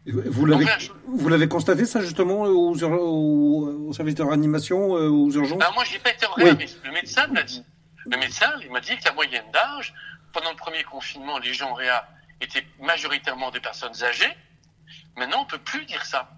Vous 0.05 0.45
l'avez, 0.45 0.65
vous 1.07 1.29
l'avez 1.29 1.48
constaté 1.48 1.86
ça 1.86 2.00
justement 2.00 2.41
aux, 2.41 2.75
aux, 2.84 3.88
aux 3.89 3.93
services 3.93 4.13
de 4.13 4.22
réanimation, 4.24 4.95
euh, 4.98 5.10
aux 5.10 5.31
urgences? 5.31 5.57
Ben, 5.57 5.72
Moi, 5.74 5.84
j'ai 5.89 5.98
pas 5.98 6.12
été 6.12 6.27
en 6.27 6.34
réa, 6.34 6.53
mais 6.53 6.67
le 6.84 6.91
médecin 6.91 7.25
me 7.27 7.36
l'a 7.36 7.43
dit. 7.43 7.63
Le 8.06 8.18
médecin, 8.18 8.54
il 8.62 8.72
m'a 8.72 8.80
dit 8.80 8.98
que 8.98 9.06
la 9.06 9.14
moyenne 9.14 9.50
d'âge, 9.52 9.94
pendant 10.32 10.52
le 10.52 10.56
premier 10.56 10.84
confinement, 10.84 11.40
les 11.40 11.54
gens 11.54 11.72
en 11.72 11.74
réa 11.74 12.08
étaient 12.42 12.68
majoritairement 12.80 13.52
des 13.52 13.60
personnes 13.60 14.04
âgées. 14.04 14.36
Maintenant, 15.16 15.42
on 15.42 15.46
peut 15.46 15.60
plus 15.60 15.86
dire 15.86 16.06
ça. 16.06 16.30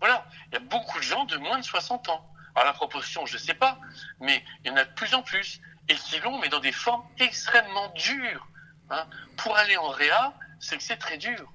Voilà, 0.00 0.26
il 0.48 0.54
y 0.54 0.56
a 0.56 0.60
beaucoup 0.60 0.98
de 0.98 1.04
gens 1.04 1.24
de 1.24 1.36
moins 1.36 1.58
de 1.58 1.64
60 1.64 2.08
ans. 2.08 2.28
Alors 2.54 2.66
la 2.66 2.72
proportion, 2.72 3.24
je 3.26 3.34
ne 3.34 3.38
sais 3.38 3.54
pas, 3.54 3.78
mais 4.20 4.44
il 4.64 4.68
y 4.68 4.70
en 4.70 4.76
a 4.76 4.84
de 4.84 4.92
plus 4.94 5.14
en 5.14 5.22
plus 5.22 5.60
et 5.88 5.94
qui 5.94 6.18
l'ont, 6.20 6.38
mais 6.38 6.48
dans 6.48 6.60
des 6.60 6.72
formes 6.72 7.04
extrêmement 7.18 7.88
dures. 7.90 8.46
Hein. 8.90 9.06
Pour 9.36 9.56
aller 9.56 9.76
en 9.76 9.88
réa, 9.88 10.34
c'est 10.58 10.96
très 10.96 11.18
dur. 11.18 11.50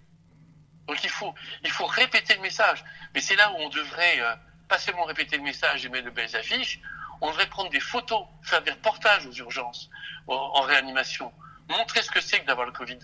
Donc 0.87 1.03
il 1.03 1.09
faut, 1.09 1.35
il 1.63 1.71
faut 1.71 1.85
répéter 1.85 2.35
le 2.35 2.41
message. 2.41 2.83
Mais 3.13 3.19
c'est 3.19 3.35
là 3.35 3.51
où 3.51 3.55
on 3.57 3.69
devrait 3.69 4.21
euh, 4.21 4.35
pas 4.67 4.79
seulement 4.79 5.03
répéter 5.03 5.37
le 5.37 5.43
message 5.43 5.85
et 5.85 5.89
mettre 5.89 6.05
de 6.05 6.09
belles 6.11 6.35
affiches, 6.35 6.79
on 7.21 7.29
devrait 7.29 7.47
prendre 7.47 7.69
des 7.69 7.79
photos, 7.79 8.25
faire 8.41 8.61
des 8.63 8.71
reportages 8.71 9.25
aux 9.25 9.33
urgences, 9.33 9.89
en 10.27 10.61
réanimation, 10.61 11.33
montrer 11.69 12.01
ce 12.01 12.11
que 12.11 12.21
c'est 12.21 12.39
que 12.39 12.45
d'avoir 12.45 12.65
le 12.65 12.73
Covid. 12.73 12.99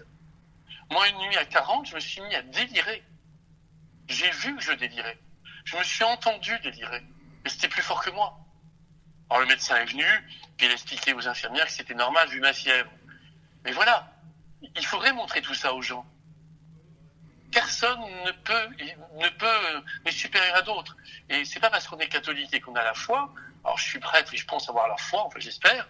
Moi, 0.91 1.07
une 1.09 1.17
nuit 1.17 1.37
à 1.37 1.45
40, 1.45 1.87
je 1.87 1.95
me 1.95 1.99
suis 1.99 2.21
mis 2.21 2.35
à 2.35 2.41
délirer. 2.41 3.03
J'ai 4.07 4.29
vu 4.31 4.55
que 4.55 4.61
je 4.61 4.73
délirais. 4.73 5.17
Je 5.65 5.77
me 5.77 5.83
suis 5.83 6.03
entendu 6.03 6.57
délirer. 6.59 7.01
Mais 7.43 7.49
c'était 7.49 7.69
plus 7.69 7.81
fort 7.81 8.03
que 8.03 8.11
moi. 8.11 8.37
Alors 9.29 9.41
le 9.41 9.47
médecin 9.47 9.75
est 9.77 9.85
venu, 9.85 10.05
puis 10.57 10.67
il 10.67 10.69
a 10.69 10.73
expliqué 10.73 11.13
aux 11.13 11.27
infirmières 11.27 11.65
que 11.65 11.71
c'était 11.71 11.95
normal 11.95 12.27
vu 12.29 12.39
ma 12.39 12.53
fièvre. 12.53 12.91
Mais 13.63 13.71
voilà, 13.71 14.11
il 14.61 14.85
faudrait 14.85 15.13
montrer 15.13 15.41
tout 15.41 15.53
ça 15.53 15.73
aux 15.73 15.81
gens. 15.81 16.05
Personne 17.51 17.99
ne 18.25 18.31
peut, 18.31 18.67
ne 19.15 19.29
peut, 19.29 19.83
n'est 20.05 20.11
supérieur 20.11 20.55
à 20.55 20.61
d'autres. 20.61 20.95
Et 21.29 21.45
c'est 21.45 21.59
pas 21.59 21.69
parce 21.69 21.87
qu'on 21.87 21.99
est 21.99 22.07
catholique 22.07 22.53
et 22.53 22.59
qu'on 22.59 22.75
a 22.75 22.83
la 22.83 22.93
foi, 22.93 23.33
alors 23.63 23.77
je 23.77 23.83
suis 23.83 23.99
prêtre 23.99 24.33
et 24.33 24.37
je 24.37 24.45
pense 24.45 24.69
avoir 24.69 24.87
la 24.87 24.97
foi, 24.97 25.23
enfin 25.25 25.39
j'espère, 25.39 25.87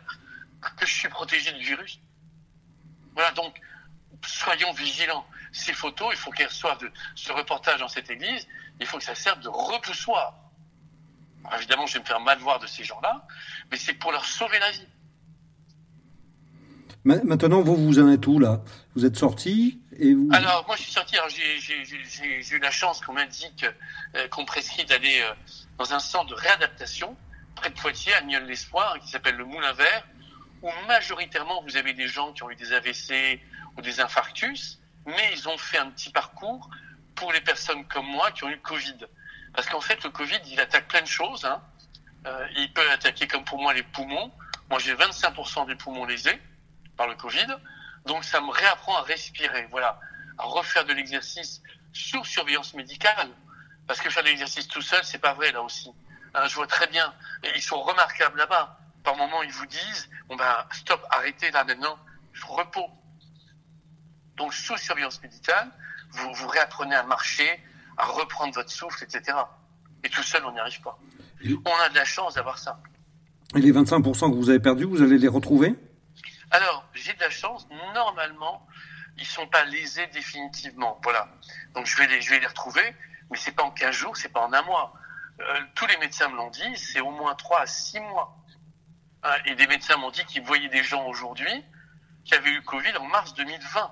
que 0.78 0.86
je 0.86 0.94
suis 0.94 1.10
protégé 1.10 1.52
du 1.52 1.64
virus. 1.64 2.00
Voilà, 3.14 3.32
donc 3.32 3.60
soyons 4.26 4.72
vigilants. 4.74 5.26
Ces 5.52 5.74
photos, 5.74 6.10
il 6.12 6.18
faut 6.18 6.32
qu'elles 6.32 6.48
reçoivent 6.48 6.80
de 6.80 6.92
ce 7.16 7.32
reportage 7.32 7.80
dans 7.80 7.88
cette 7.88 8.10
église, 8.10 8.48
il 8.80 8.86
faut 8.86 8.98
que 8.98 9.04
ça 9.04 9.16
serve 9.16 9.40
de 9.42 9.50
repoussoir. 9.50 10.34
évidemment, 11.56 11.86
je 11.86 11.94
vais 11.94 12.00
me 12.00 12.06
faire 12.06 12.20
mal 12.20 12.40
voir 12.40 12.60
de 12.60 12.68
ces 12.68 12.84
gens-là, 12.84 13.26
mais 13.70 13.78
c'est 13.78 13.94
pour 13.94 14.12
leur 14.12 14.26
sauver 14.26 14.60
la 14.60 14.72
vie. 14.72 14.88
Maintenant, 17.04 17.62
vous, 17.62 17.76
vous 17.76 18.00
en 18.00 18.10
êtes 18.10 18.26
où 18.28 18.40
là? 18.40 18.62
Vous 18.96 19.06
êtes 19.06 19.18
sorti 19.18 19.82
et 20.00 20.14
vous... 20.14 20.30
Alors, 20.32 20.66
moi, 20.66 20.78
je 20.78 20.84
suis 20.84 20.92
sorti. 20.92 21.18
J'ai 21.28 22.56
eu 22.56 22.60
la 22.60 22.72
chance 22.72 23.02
qu'on 23.02 23.14
m'indique 23.14 23.66
euh, 24.16 24.28
qu'on 24.30 24.46
prescrit 24.46 24.86
d'aller 24.86 25.20
euh, 25.22 25.34
dans 25.78 25.94
un 25.94 26.00
centre 26.00 26.30
de 26.30 26.36
réadaptation 26.36 27.18
près 27.56 27.70
de 27.70 27.76
Poitiers, 27.76 28.14
à 28.14 28.22
Nieul-l'Espoir, 28.22 29.00
qui 29.00 29.10
s'appelle 29.10 29.36
le 29.36 29.46
Moulin 29.46 29.74
Vert, 29.74 30.06
où 30.62 30.70
majoritairement 30.88 31.62
vous 31.64 31.78
avez 31.78 31.94
des 31.94 32.08
gens 32.08 32.34
qui 32.34 32.44
ont 32.44 32.50
eu 32.50 32.56
des 32.56 32.74
AVC 32.74 33.42
ou 33.78 33.82
des 33.82 34.00
infarctus, 34.00 34.80
mais 35.06 35.32
ils 35.34 35.50
ont 35.50 35.58
fait 35.58 35.78
un 35.78 35.90
petit 35.90 36.10
parcours 36.10 36.70
pour 37.16 37.32
les 37.32 37.42
personnes 37.42 37.86
comme 37.88 38.06
moi 38.06 38.32
qui 38.32 38.44
ont 38.44 38.50
eu 38.50 38.60
Covid. 38.60 38.98
Parce 39.54 39.68
qu'en 39.68 39.82
fait, 39.82 40.04
le 40.04 40.10
Covid, 40.10 40.40
il 40.48 40.60
attaque 40.60 40.88
plein 40.88 41.02
de 41.02 41.08
choses. 41.08 41.46
Hein. 41.46 41.62
Euh, 42.26 42.48
il 42.56 42.72
peut 42.74 42.90
attaquer, 42.92 43.28
comme 43.28 43.44
pour 43.44 43.62
moi, 43.62 43.74
les 43.74 43.84
poumons. 43.84 44.32
Moi, 44.70 44.80
j'ai 44.80 44.96
25% 44.96 45.68
des 45.68 45.76
poumons 45.76 46.06
lésés 46.06 46.42
par 46.98 47.08
le 47.08 47.16
Covid. 47.16 47.48
Donc, 48.06 48.24
ça 48.24 48.42
me 48.42 48.50
réapprend 48.50 48.98
à 48.98 49.02
respirer, 49.02 49.68
voilà, 49.70 50.00
à 50.38 50.44
refaire 50.44 50.86
de 50.86 50.94
l'exercice 50.94 51.62
sous 51.92 52.24
surveillance 52.26 52.74
médicale. 52.74 53.30
Parce 53.88 54.00
que 54.00 54.10
faire 54.10 54.24
de 54.24 54.30
l'exercice 54.30 54.68
tout 54.68 54.82
seul, 54.82 55.04
c'est 55.04 55.20
pas 55.20 55.34
vrai, 55.34 55.52
là 55.52 55.62
aussi. 55.62 55.92
Je 56.48 56.56
vois 56.56 56.68
très 56.68 56.88
bien. 56.88 57.14
Et 57.44 57.50
ils 57.56 57.62
sont 57.62 57.82
remarquables 57.82 58.38
là-bas. 58.38 58.80
Par 59.04 59.16
moment, 59.18 59.44
ils 59.44 59.52
vous 59.52 59.66
disent, 59.66 60.10
bon 60.28 60.36
ben, 60.36 60.66
stop, 60.72 61.06
arrêtez 61.10 61.52
là 61.52 61.64
maintenant, 61.64 62.00
repos. 62.48 62.90
Donc, 64.38 64.54
sous 64.54 64.78
surveillance 64.78 65.22
médicale, 65.22 65.70
vous, 66.12 66.34
vous 66.34 66.48
réapprenez 66.48 66.96
à 66.96 67.04
marcher, 67.04 67.62
à 67.98 68.06
reprendre 68.06 68.54
votre 68.54 68.72
souffle, 68.72 69.04
etc. 69.04 69.38
Et 70.04 70.10
tout 70.10 70.24
seul, 70.24 70.44
on 70.46 70.52
n'y 70.52 70.60
arrive 70.60 70.82
pas. 70.82 70.98
On 71.66 71.82
a 71.82 71.90
de 71.90 71.96
la 71.96 72.06
chance 72.06 72.36
d'avoir 72.36 72.58
ça. 72.58 72.80
Et 73.56 73.60
les 73.60 73.72
25% 73.72 74.32
que 74.32 74.36
vous 74.36 74.50
avez 74.50 74.60
perdus, 74.60 74.86
vous 74.86 75.02
allez 75.02 75.18
les 75.18 75.28
retrouver? 75.28 75.76
Alors, 76.50 76.86
j'ai 76.94 77.14
de 77.14 77.20
la 77.20 77.30
chance. 77.30 77.68
Normalement, 77.94 78.66
ils 79.18 79.26
sont 79.26 79.48
pas 79.48 79.66
lésés 79.66 80.08
définitivement. 80.08 81.00
Voilà. 81.04 81.28
Donc, 81.76 81.86
je 81.86 81.98
vais 81.98 82.08
les, 82.08 82.22
je 82.22 82.30
vais 82.32 82.40
les 82.40 82.48
retrouver, 82.48 82.96
mais 83.30 83.38
c'est 83.38 83.52
pas 83.52 83.64
en 83.64 83.72
15 83.72 83.94
jours, 83.94 84.18
c'est 84.18 84.30
pas 84.30 84.42
en 84.42 84.54
un 84.54 84.62
mois. 84.64 84.94
Euh, 85.40 85.62
tous 85.76 85.88
les 85.88 85.98
médecins 85.98 86.30
me 86.30 86.36
l'ont 86.36 86.50
dit, 86.50 86.78
c'est 86.78 87.00
au 87.00 87.12
moins 87.12 87.36
3 87.36 87.62
à 87.62 87.66
6 87.66 88.00
mois. 88.00 88.38
Hein, 89.24 89.36
et 89.46 89.56
des 89.56 89.68
médecins 89.68 89.98
m'ont 89.98 90.12
dit 90.12 90.24
qu'ils 90.26 90.44
voyaient 90.44 90.70
des 90.70 90.84
gens 90.84 91.06
aujourd'hui 91.08 91.66
qui 92.26 92.36
avaient 92.36 92.52
eu 92.52 92.62
Covid 92.64 92.96
en 92.98 93.06
mars 93.06 93.34
2020 93.34 93.92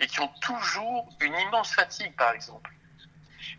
et 0.00 0.06
qui 0.06 0.20
ont 0.20 0.32
toujours 0.40 1.08
une 1.20 1.34
immense 1.34 1.72
fatigue, 1.72 2.14
par 2.16 2.32
exemple. 2.32 2.70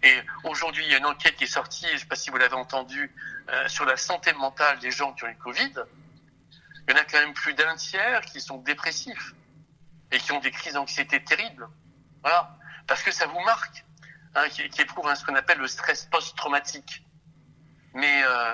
Et 0.03 0.21
aujourd'hui, 0.43 0.83
il 0.85 0.91
y 0.91 0.95
a 0.95 0.97
une 0.97 1.05
enquête 1.05 1.35
qui 1.35 1.45
est 1.45 1.47
sortie, 1.47 1.87
je 1.87 1.93
ne 1.93 1.97
sais 1.99 2.05
pas 2.05 2.15
si 2.15 2.29
vous 2.29 2.37
l'avez 2.37 2.55
entendu, 2.55 3.11
euh, 3.49 3.67
sur 3.67 3.85
la 3.85 3.97
santé 3.97 4.33
mentale 4.33 4.79
des 4.79 4.91
gens 4.91 5.13
qui 5.13 5.23
ont 5.23 5.29
eu 5.29 5.37
Covid. 5.37 5.73
Il 6.87 6.91
y 6.91 6.93
en 6.93 7.01
a 7.01 7.03
quand 7.03 7.19
même 7.19 7.33
plus 7.33 7.53
d'un 7.53 7.75
tiers 7.75 8.21
qui 8.21 8.39
sont 8.39 8.57
dépressifs 8.57 9.33
et 10.11 10.19
qui 10.19 10.31
ont 10.31 10.39
des 10.39 10.51
crises 10.51 10.73
d'anxiété 10.73 11.23
terribles. 11.23 11.67
Voilà. 12.21 12.57
Parce 12.85 13.03
que 13.03 13.11
ça 13.11 13.25
vous 13.27 13.39
marque, 13.41 13.83
hein, 14.37 14.49
qui, 14.49 14.67
qui 14.69 14.81
éprouve 14.81 15.13
ce 15.13 15.25
qu'on 15.25 15.35
appelle 15.35 15.57
le 15.57 15.67
stress 15.67 16.05
post-traumatique. 16.05 17.03
Mais 17.93 18.23
euh, 18.23 18.53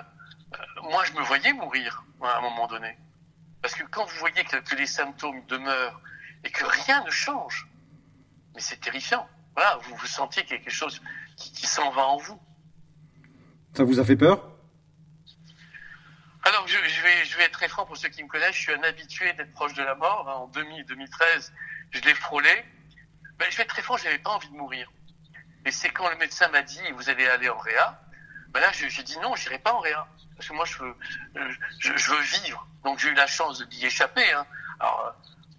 euh, 0.54 0.58
moi, 0.84 1.04
je 1.06 1.14
me 1.14 1.22
voyais 1.22 1.54
mourir 1.54 2.04
à 2.22 2.38
un 2.38 2.42
moment 2.42 2.68
donné. 2.68 2.98
Parce 3.62 3.76
que 3.76 3.84
quand 3.84 4.06
vous 4.06 4.18
voyez 4.18 4.44
que, 4.44 4.58
que 4.58 4.76
les 4.76 4.88
symptômes 4.88 5.46
demeurent 5.48 6.02
et 6.44 6.50
que 6.50 6.66
rien 6.66 7.04
ne 7.04 7.12
change, 7.12 7.68
mais 8.56 8.62
c'est 8.62 8.80
terrifiant. 8.80 9.28
Voilà, 9.56 9.78
vous, 9.84 9.96
vous 9.96 10.08
sentiez 10.08 10.44
quelque 10.46 10.70
chose 10.70 11.02
qui, 11.38 11.52
qui 11.52 11.68
s'en 11.68 11.92
va 11.92 12.04
en 12.04 12.18
vous. 12.18 12.40
Ça 13.76 13.84
vous 13.84 14.00
a 14.00 14.06
fait 14.06 14.16
peur? 14.16 14.50
Alors, 16.46 16.68
je, 16.68 16.78
je, 16.78 17.02
vais, 17.02 17.26
je 17.26 17.38
vais 17.38 17.44
être 17.44 17.54
très 17.54 17.70
franc 17.70 17.86
pour 17.86 17.96
ceux 17.96 18.10
qui 18.10 18.24
me 18.24 18.28
connaissent. 18.28 18.56
Je 18.56 18.62
suis 18.62 18.74
un 18.74 18.84
habitué 18.84 19.32
d'être 19.34 19.54
proche 19.54 19.74
de 19.74 19.84
la 19.84 19.96
mort. 19.96 20.28
En 20.28 20.48
2013, 20.48 21.54
je 21.92 22.02
l'ai 22.02 22.14
frôlé. 22.14 22.66
Ben, 23.38 23.48
je 23.50 23.58
vais 23.58 23.64
être 23.64 23.70
très 23.70 23.82
franc, 23.82 23.98
je 23.98 24.04
n'avais 24.06 24.20
pas 24.20 24.32
envie 24.32 24.50
de 24.50 24.56
mourir. 24.56 24.92
Et 25.66 25.72
c'est 25.72 25.90
quand 25.90 26.10
le 26.10 26.18
médecin 26.18 26.48
m'a 26.50 26.62
dit, 26.62 26.82
vous 26.96 27.10
allez 27.10 27.28
aller 27.28 27.50
en 27.50 27.58
réa, 27.58 28.00
ben 28.50 28.60
là, 28.60 28.72
j'ai 28.72 29.04
dit 29.04 29.18
non, 29.20 29.36
j'irai 29.36 29.60
pas 29.60 29.74
en 29.74 29.80
réa. 29.80 30.08
Parce 30.36 30.48
que 30.48 30.54
moi, 30.54 30.66
je 30.66 30.78
veux, 30.78 30.96
je, 31.80 32.12
veux 32.12 32.22
vivre. 32.22 32.68
Donc, 32.84 33.00
j'ai 33.00 33.10
eu 33.10 33.14
la 33.14 33.28
chance 33.28 33.62
d'y 33.68 33.86
échapper. 33.86 34.32
Hein. 34.32 34.46
Alors, 34.80 35.16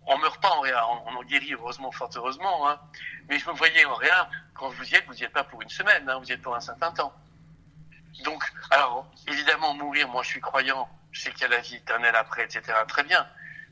on 0.06 0.18
meurt 0.18 0.40
pas 0.40 0.50
en 0.50 0.61
réa, 0.61 0.87
on, 0.88 1.16
en 1.16 1.23
guérit 1.25 1.54
heureusement, 1.54 1.90
fort 1.90 2.11
heureusement. 2.14 2.68
Hein. 2.68 2.78
Mais 3.28 3.38
je 3.38 3.49
me 3.49 3.54
voyais 3.54 3.84
en 3.84 3.94
réa, 3.94 4.28
quand 4.54 4.68
vous 4.68 4.84
y 4.84 4.94
êtes, 4.94 5.06
vous 5.06 5.14
n'y 5.14 5.25
êtes 5.25 5.32
pas 5.32 5.44
pour 5.44 5.62
une 5.62 5.68
semaine, 5.68 6.08
hein, 6.08 6.18
vous 6.18 6.26
y 6.26 6.32
êtes 6.32 6.42
pour 6.42 6.54
un 6.54 6.61
certain 6.61 6.92
temps. 6.92 7.12
Donc, 8.23 8.44
alors, 8.70 9.11
évidemment, 9.26 9.75
mourir, 9.75 10.08
moi 10.08 10.23
je 10.23 10.28
suis 10.28 10.40
croyant, 10.40 10.88
je 11.11 11.23
sais 11.23 11.32
qu'il 11.32 11.42
y 11.42 11.44
a 11.44 11.49
la 11.49 11.61
vie 11.61 11.76
éternelle 11.76 12.14
après, 12.14 12.44
etc. 12.44 12.62
Très 12.87 13.02
bien. 13.02 13.26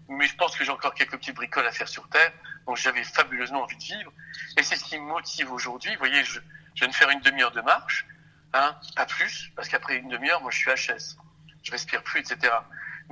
Mais 0.08 0.26
je 0.26 0.34
pense 0.36 0.56
que 0.56 0.64
j'ai 0.64 0.72
encore 0.72 0.94
quelques 0.94 1.16
petits 1.16 1.32
bricoles 1.32 1.66
à 1.66 1.70
faire 1.70 1.88
sur 1.88 2.08
Terre, 2.08 2.32
donc 2.66 2.76
j'avais 2.76 3.04
fabuleusement 3.04 3.62
envie 3.62 3.76
de 3.76 3.82
vivre. 3.82 4.12
Et 4.56 4.62
c'est 4.62 4.76
ce 4.76 4.84
qui 4.84 4.98
me 4.98 5.04
motive 5.04 5.52
aujourd'hui. 5.52 5.92
Vous 5.92 5.98
voyez, 5.98 6.24
je, 6.24 6.40
je 6.74 6.80
viens 6.80 6.88
de 6.88 6.94
faire 6.94 7.10
une 7.10 7.20
demi-heure 7.20 7.52
de 7.52 7.60
marche, 7.60 8.06
hein, 8.52 8.76
pas 8.96 9.06
plus, 9.06 9.50
parce 9.56 9.68
qu'après 9.68 9.96
une 9.96 10.08
demi-heure, 10.08 10.40
moi 10.42 10.50
je 10.50 10.58
suis 10.58 10.70
HS. 10.70 11.16
Je 11.62 11.70
respire 11.70 12.02
plus, 12.02 12.20
etc 12.20 12.50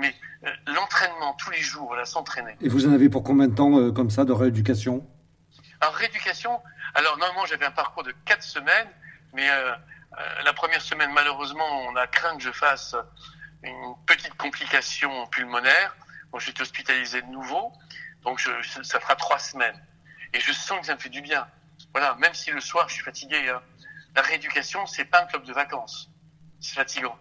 mais 0.00 0.14
euh, 0.44 0.50
l'entraînement 0.66 1.34
tous 1.34 1.50
les 1.50 1.60
jours, 1.60 1.88
voilà, 1.88 2.04
s'entraîner. 2.04 2.56
Et 2.60 2.68
vous 2.68 2.86
en 2.86 2.92
avez 2.92 3.08
pour 3.08 3.22
combien 3.22 3.48
de 3.48 3.54
temps 3.54 3.78
euh, 3.78 3.92
comme 3.92 4.10
ça 4.10 4.24
de 4.24 4.32
rééducation? 4.32 5.06
En 5.86 5.90
rééducation, 5.90 6.60
alors 6.94 7.16
normalement 7.18 7.46
j'avais 7.46 7.66
un 7.66 7.70
parcours 7.70 8.02
de 8.02 8.12
4 8.24 8.42
semaines, 8.42 8.88
mais 9.32 9.48
euh, 9.48 9.74
la 10.44 10.52
première 10.52 10.82
semaine 10.82 11.10
malheureusement 11.12 11.64
on 11.88 11.96
a 11.96 12.06
craint 12.06 12.36
que 12.36 12.42
je 12.42 12.52
fasse 12.52 12.96
une 13.62 13.94
petite 14.06 14.34
complication 14.34 15.26
pulmonaire. 15.28 15.96
Bon, 16.32 16.38
j'ai 16.38 16.50
été 16.50 16.62
hospitalisé 16.62 17.22
de 17.22 17.26
nouveau, 17.26 17.72
donc 18.22 18.38
je, 18.38 18.50
ça 18.82 19.00
fera 19.00 19.16
3 19.16 19.38
semaines. 19.38 19.80
Et 20.32 20.40
je 20.40 20.52
sens 20.52 20.80
que 20.80 20.86
ça 20.86 20.94
me 20.94 21.00
fait 21.00 21.08
du 21.08 21.22
bien. 21.22 21.48
Voilà, 21.92 22.14
même 22.16 22.34
si 22.34 22.50
le 22.50 22.60
soir 22.60 22.88
je 22.88 22.94
suis 22.94 23.02
fatigué. 23.02 23.48
Hein. 23.48 23.62
La 24.14 24.22
rééducation, 24.22 24.86
c'est 24.86 25.04
pas 25.04 25.22
un 25.22 25.26
club 25.26 25.44
de 25.44 25.52
vacances. 25.52 26.10
C'est 26.60 26.74
fatigant. 26.74 27.18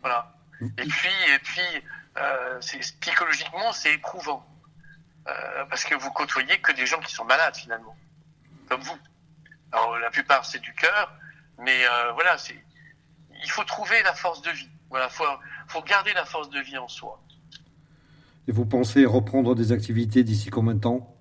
Voilà. 0.00 0.32
Et 0.60 0.86
puis, 0.86 1.12
et 1.28 1.38
puis, 1.40 1.84
euh, 2.16 2.60
psychologiquement, 3.00 3.72
c'est 3.72 3.94
éprouvant. 3.94 4.46
Euh, 5.26 5.64
parce 5.66 5.84
que 5.84 5.94
vous 5.94 6.10
côtoyez 6.10 6.60
que 6.60 6.72
des 6.72 6.86
gens 6.86 7.00
qui 7.00 7.12
sont 7.12 7.24
malades 7.24 7.56
finalement, 7.56 7.96
comme 8.68 8.82
vous. 8.82 8.98
Alors 9.72 9.98
la 9.98 10.10
plupart 10.10 10.44
c'est 10.44 10.58
du 10.58 10.74
cœur, 10.74 11.12
mais 11.58 11.86
euh, 11.86 12.12
voilà, 12.12 12.36
c'est 12.36 12.62
il 13.42 13.50
faut 13.50 13.64
trouver 13.64 14.02
la 14.02 14.14
force 14.14 14.42
de 14.42 14.50
vie. 14.50 14.68
Voilà, 14.90 15.08
faut 15.08 15.24
faut 15.68 15.82
garder 15.82 16.12
la 16.12 16.26
force 16.26 16.50
de 16.50 16.60
vie 16.60 16.76
en 16.76 16.88
soi. 16.88 17.18
Et 18.46 18.52
vous 18.52 18.66
pensez 18.66 19.04
reprendre 19.06 19.54
des 19.54 19.72
activités 19.72 20.22
d'ici 20.22 20.50
combien 20.50 20.74
de 20.74 20.80
temps? 20.80 21.16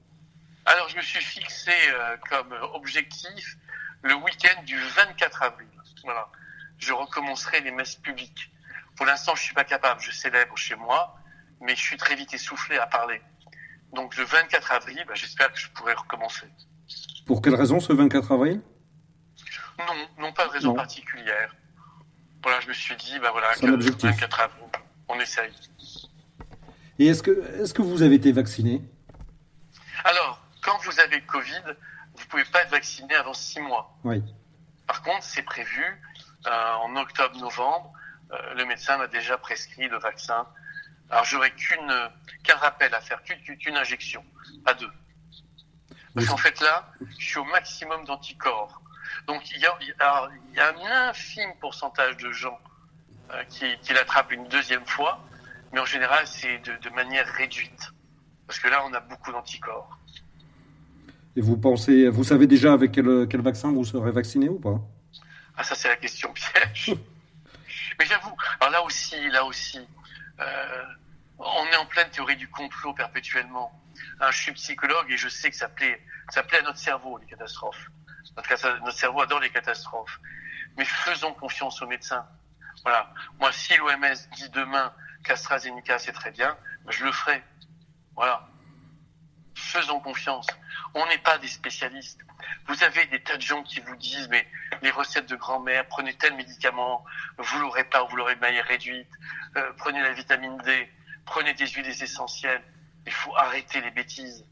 Alors 0.66 0.90
je 0.90 0.98
me 0.98 1.02
suis 1.02 1.24
fixé 1.24 1.72
euh, 1.72 2.18
comme 2.30 2.54
objectif 2.74 3.58
le 4.02 4.16
week-end 4.16 4.64
du 4.64 4.78
24 4.78 5.44
avril. 5.44 5.68
Voilà, 6.04 6.30
je 6.78 6.92
recommencerai 6.92 7.62
les 7.62 7.72
messes 7.72 7.96
publiques. 7.96 8.52
Pour 8.96 9.06
l'instant, 9.06 9.36
je 9.36 9.44
suis 9.44 9.54
pas 9.54 9.64
capable. 9.64 10.02
Je 10.02 10.12
célèbre 10.12 10.56
chez 10.58 10.76
moi, 10.76 11.16
mais 11.62 11.76
je 11.76 11.82
suis 11.82 11.98
très 11.98 12.16
vite 12.16 12.34
essoufflé 12.34 12.78
à 12.78 12.88
parler. 12.88 13.22
Donc 13.94 14.18
le 14.18 14.24
24 14.24 14.72
avril, 14.72 15.04
bah, 15.08 15.14
j'espère 15.16 15.52
que 15.52 15.60
je 15.60 15.70
pourrai 15.70 15.94
recommencer. 15.94 16.48
Pour 17.26 17.42
quelle 17.42 17.56
raison 17.56 17.80
ce 17.80 17.94
24 17.94 18.32
avril? 18.34 18.62
Non, 19.80 19.86
non 20.20 20.34
pas 20.34 20.48
de 20.48 20.52
raison 20.52 20.74
particulière. 20.74 21.56
Voilà, 22.44 22.60
je 22.60 22.68
me 22.68 22.74
suis 22.74 22.96
dit, 22.98 23.18
bah 23.20 23.32
voilà, 23.32 23.54
que 23.54 23.66
le 23.66 23.78
24 23.78 24.40
avril, 24.42 24.66
on 25.08 25.20
essaye. 25.20 25.52
Et 27.00 27.08
est-ce 27.08 27.24
que, 27.24 27.32
est-ce 27.62 27.74
que 27.74 27.82
vous 27.82 28.02
avez 28.04 28.16
été 28.16 28.32
vacciné? 28.32 28.82
Alors, 30.04 30.42
quand 30.62 30.78
vous 30.84 31.00
avez 31.00 31.18
le 31.18 31.26
Covid, 31.26 31.64
vous 32.16 32.26
pouvez 32.28 32.46
pas 32.46 32.62
être 32.62 32.72
vacciné 32.72 33.16
avant 33.16 33.34
six 33.34 33.60
mois. 33.60 33.98
Oui. 34.04 34.24
Par 34.88 35.02
contre, 35.02 35.24
c'est 35.24 35.42
prévu 35.44 35.84
euh, 36.46 36.74
en 36.84 36.96
octobre-novembre. 36.96 37.92
Euh, 38.32 38.54
le 38.56 38.66
médecin 38.66 38.98
m'a 38.98 39.08
déjà 39.08 39.38
prescrit 39.38 39.88
le 39.88 39.98
vaccin. 39.98 40.48
Alors, 41.10 41.26
j'aurai 41.26 41.52
qu'une 41.52 42.10
qu'un 42.44 42.58
rappel 42.58 42.94
à 42.94 43.02
faire, 43.02 43.22
qu'une 43.24 43.78
injection, 43.78 44.24
pas 44.64 44.74
deux. 44.74 44.92
Parce 46.14 46.28
qu'en 46.28 46.38
fait, 46.38 46.60
là, 46.62 46.92
je 47.18 47.26
suis 47.26 47.40
au 47.40 47.46
maximum 47.46 48.06
d'anticorps. 48.06 48.82
Donc, 49.28 49.50
il 49.52 49.60
y, 49.60 49.66
a, 49.66 49.78
il 49.82 50.56
y 50.56 50.60
a 50.60 50.70
un 50.70 51.10
infime 51.10 51.54
pourcentage 51.60 52.18
de 52.18 52.32
gens 52.32 52.60
euh, 53.32 53.44
qui, 53.46 53.66
qui 53.82 53.94
l'attrapent 53.94 54.32
une 54.32 54.48
deuxième 54.48 54.86
fois, 54.86 55.24
mais 55.74 55.80
en 55.80 55.86
général, 55.86 56.26
c'est 56.28 56.60
de, 56.60 56.78
de 56.78 56.90
manière 56.92 57.28
réduite. 57.28 57.92
Parce 58.48 58.60
que 58.60 58.68
là, 58.68 58.84
on 58.86 58.94
a 58.94 59.00
beaucoup 59.00 59.32
d'anticorps. 59.32 59.98
Et 61.36 61.42
vous 61.42 61.58
pensez, 61.58 62.08
vous 62.10 62.24
savez 62.24 62.46
déjà 62.46 62.74
avec 62.74 62.92
quel, 62.92 63.28
quel 63.28 63.42
vaccin 63.42 63.72
vous 63.72 63.84
serez 63.84 64.12
vacciné 64.12 64.50
ou 64.50 64.60
pas? 64.60 64.80
Ah, 65.58 65.64
ça 65.64 65.74
c'est 65.74 65.88
la 65.88 65.96
question 65.96 66.32
piège. 66.32 66.96
Mais 68.00 68.06
j'avoue, 68.06 68.36
alors 68.60 68.72
là 68.72 68.84
aussi, 68.84 69.16
là 69.30 69.44
aussi, 69.44 69.80
euh, 70.40 70.84
on 71.40 71.66
est 71.66 71.76
en 71.76 71.86
pleine 71.86 72.10
théorie 72.10 72.36
du 72.36 72.48
complot 72.48 72.94
perpétuellement. 72.94 73.72
Hein, 74.20 74.30
je 74.32 74.42
suis 74.42 74.52
psychologue 74.54 75.12
et 75.12 75.18
je 75.18 75.28
sais 75.28 75.50
que 75.50 75.56
ça 75.56 75.70
plaît, 75.70 76.02
ça 76.30 76.44
plaît 76.44 76.60
à 76.60 76.64
notre 76.64 76.80
cerveau 76.80 77.18
les 77.18 77.26
catastrophes. 77.26 77.90
Notre, 78.36 78.80
notre 78.84 78.98
cerveau 78.98 79.22
adore 79.22 79.40
les 79.40 79.50
catastrophes. 79.50 80.20
Mais 80.78 80.86
faisons 80.86 81.34
confiance 81.34 81.82
aux 81.82 81.88
médecins. 81.88 82.26
Voilà. 82.84 83.12
Moi, 83.40 83.52
si 83.52 83.76
l'OMS 83.78 84.16
dit 84.36 84.50
demain 84.50 84.94
qu'AstraZeneca 85.24 86.00
c'est 86.00 86.12
très 86.12 86.32
bien, 86.32 86.56
je 86.90 87.06
le 87.06 87.12
ferai. 87.12 87.44
Voilà. 88.16 88.48
Faisons 89.56 90.00
confiance. 90.00 90.48
On 90.94 91.06
n'est 91.08 91.20
pas 91.20 91.38
des 91.38 91.48
spécialistes. 91.48 92.20
Vous 92.68 92.84
avez 92.84 93.06
des 93.08 93.22
tas 93.22 93.38
de 93.38 93.42
gens 93.42 93.64
qui 93.64 93.80
vous 93.80 93.96
disent, 93.96 94.28
mais 94.30 94.46
les 94.82 94.92
recettes 94.92 95.30
de 95.30 95.36
grand-mère, 95.36 95.88
prenez 95.88 96.14
tel 96.14 96.36
médicament, 96.36 97.04
vous 97.38 97.60
l'aurez 97.60 97.84
pas, 97.84 98.04
vous 98.04 98.16
l'aurez 98.16 98.36
manière 98.36 98.66
réduite, 98.66 99.10
euh, 99.56 99.72
prenez 99.78 100.02
la 100.02 100.14
vitamine 100.14 100.58
D, 100.66 100.90
prenez 101.26 101.54
des 101.54 101.68
huiles 101.68 101.88
essentielles. 101.88 102.62
Il 103.06 103.12
faut 103.12 103.36
arrêter 103.36 103.82
les 103.82 103.92
bêtises. 103.92 104.46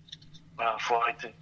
Voilà, 0.55 0.75
il 0.77 0.83
faut 0.83 0.95
arrêter. 0.95 1.33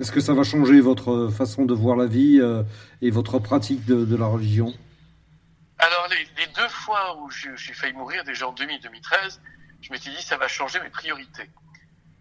Est-ce 0.00 0.10
que 0.10 0.20
ça 0.20 0.32
va 0.34 0.42
changer 0.42 0.80
votre 0.80 1.28
façon 1.28 1.64
de 1.64 1.74
voir 1.74 1.96
la 1.96 2.06
vie 2.06 2.40
euh, 2.40 2.62
et 3.02 3.10
votre 3.10 3.38
pratique 3.38 3.84
de 3.84 4.16
la 4.16 4.26
religion 4.26 4.72
Alors, 5.78 6.08
les, 6.10 6.42
les, 6.42 6.52
deux 6.52 6.68
fois 6.92 7.16
où 7.16 7.30
j'ai 7.30 7.72
failli 7.72 7.94
mourir, 7.94 8.22
déjà 8.22 8.46
en 8.46 8.52
2000-2013, 8.52 9.40
je 9.80 9.92
m'étais 9.92 10.10
dit, 10.10 10.22
ça 10.22 10.36
va 10.36 10.46
changer 10.46 10.78
mes 10.80 10.90
priorités. 10.90 11.48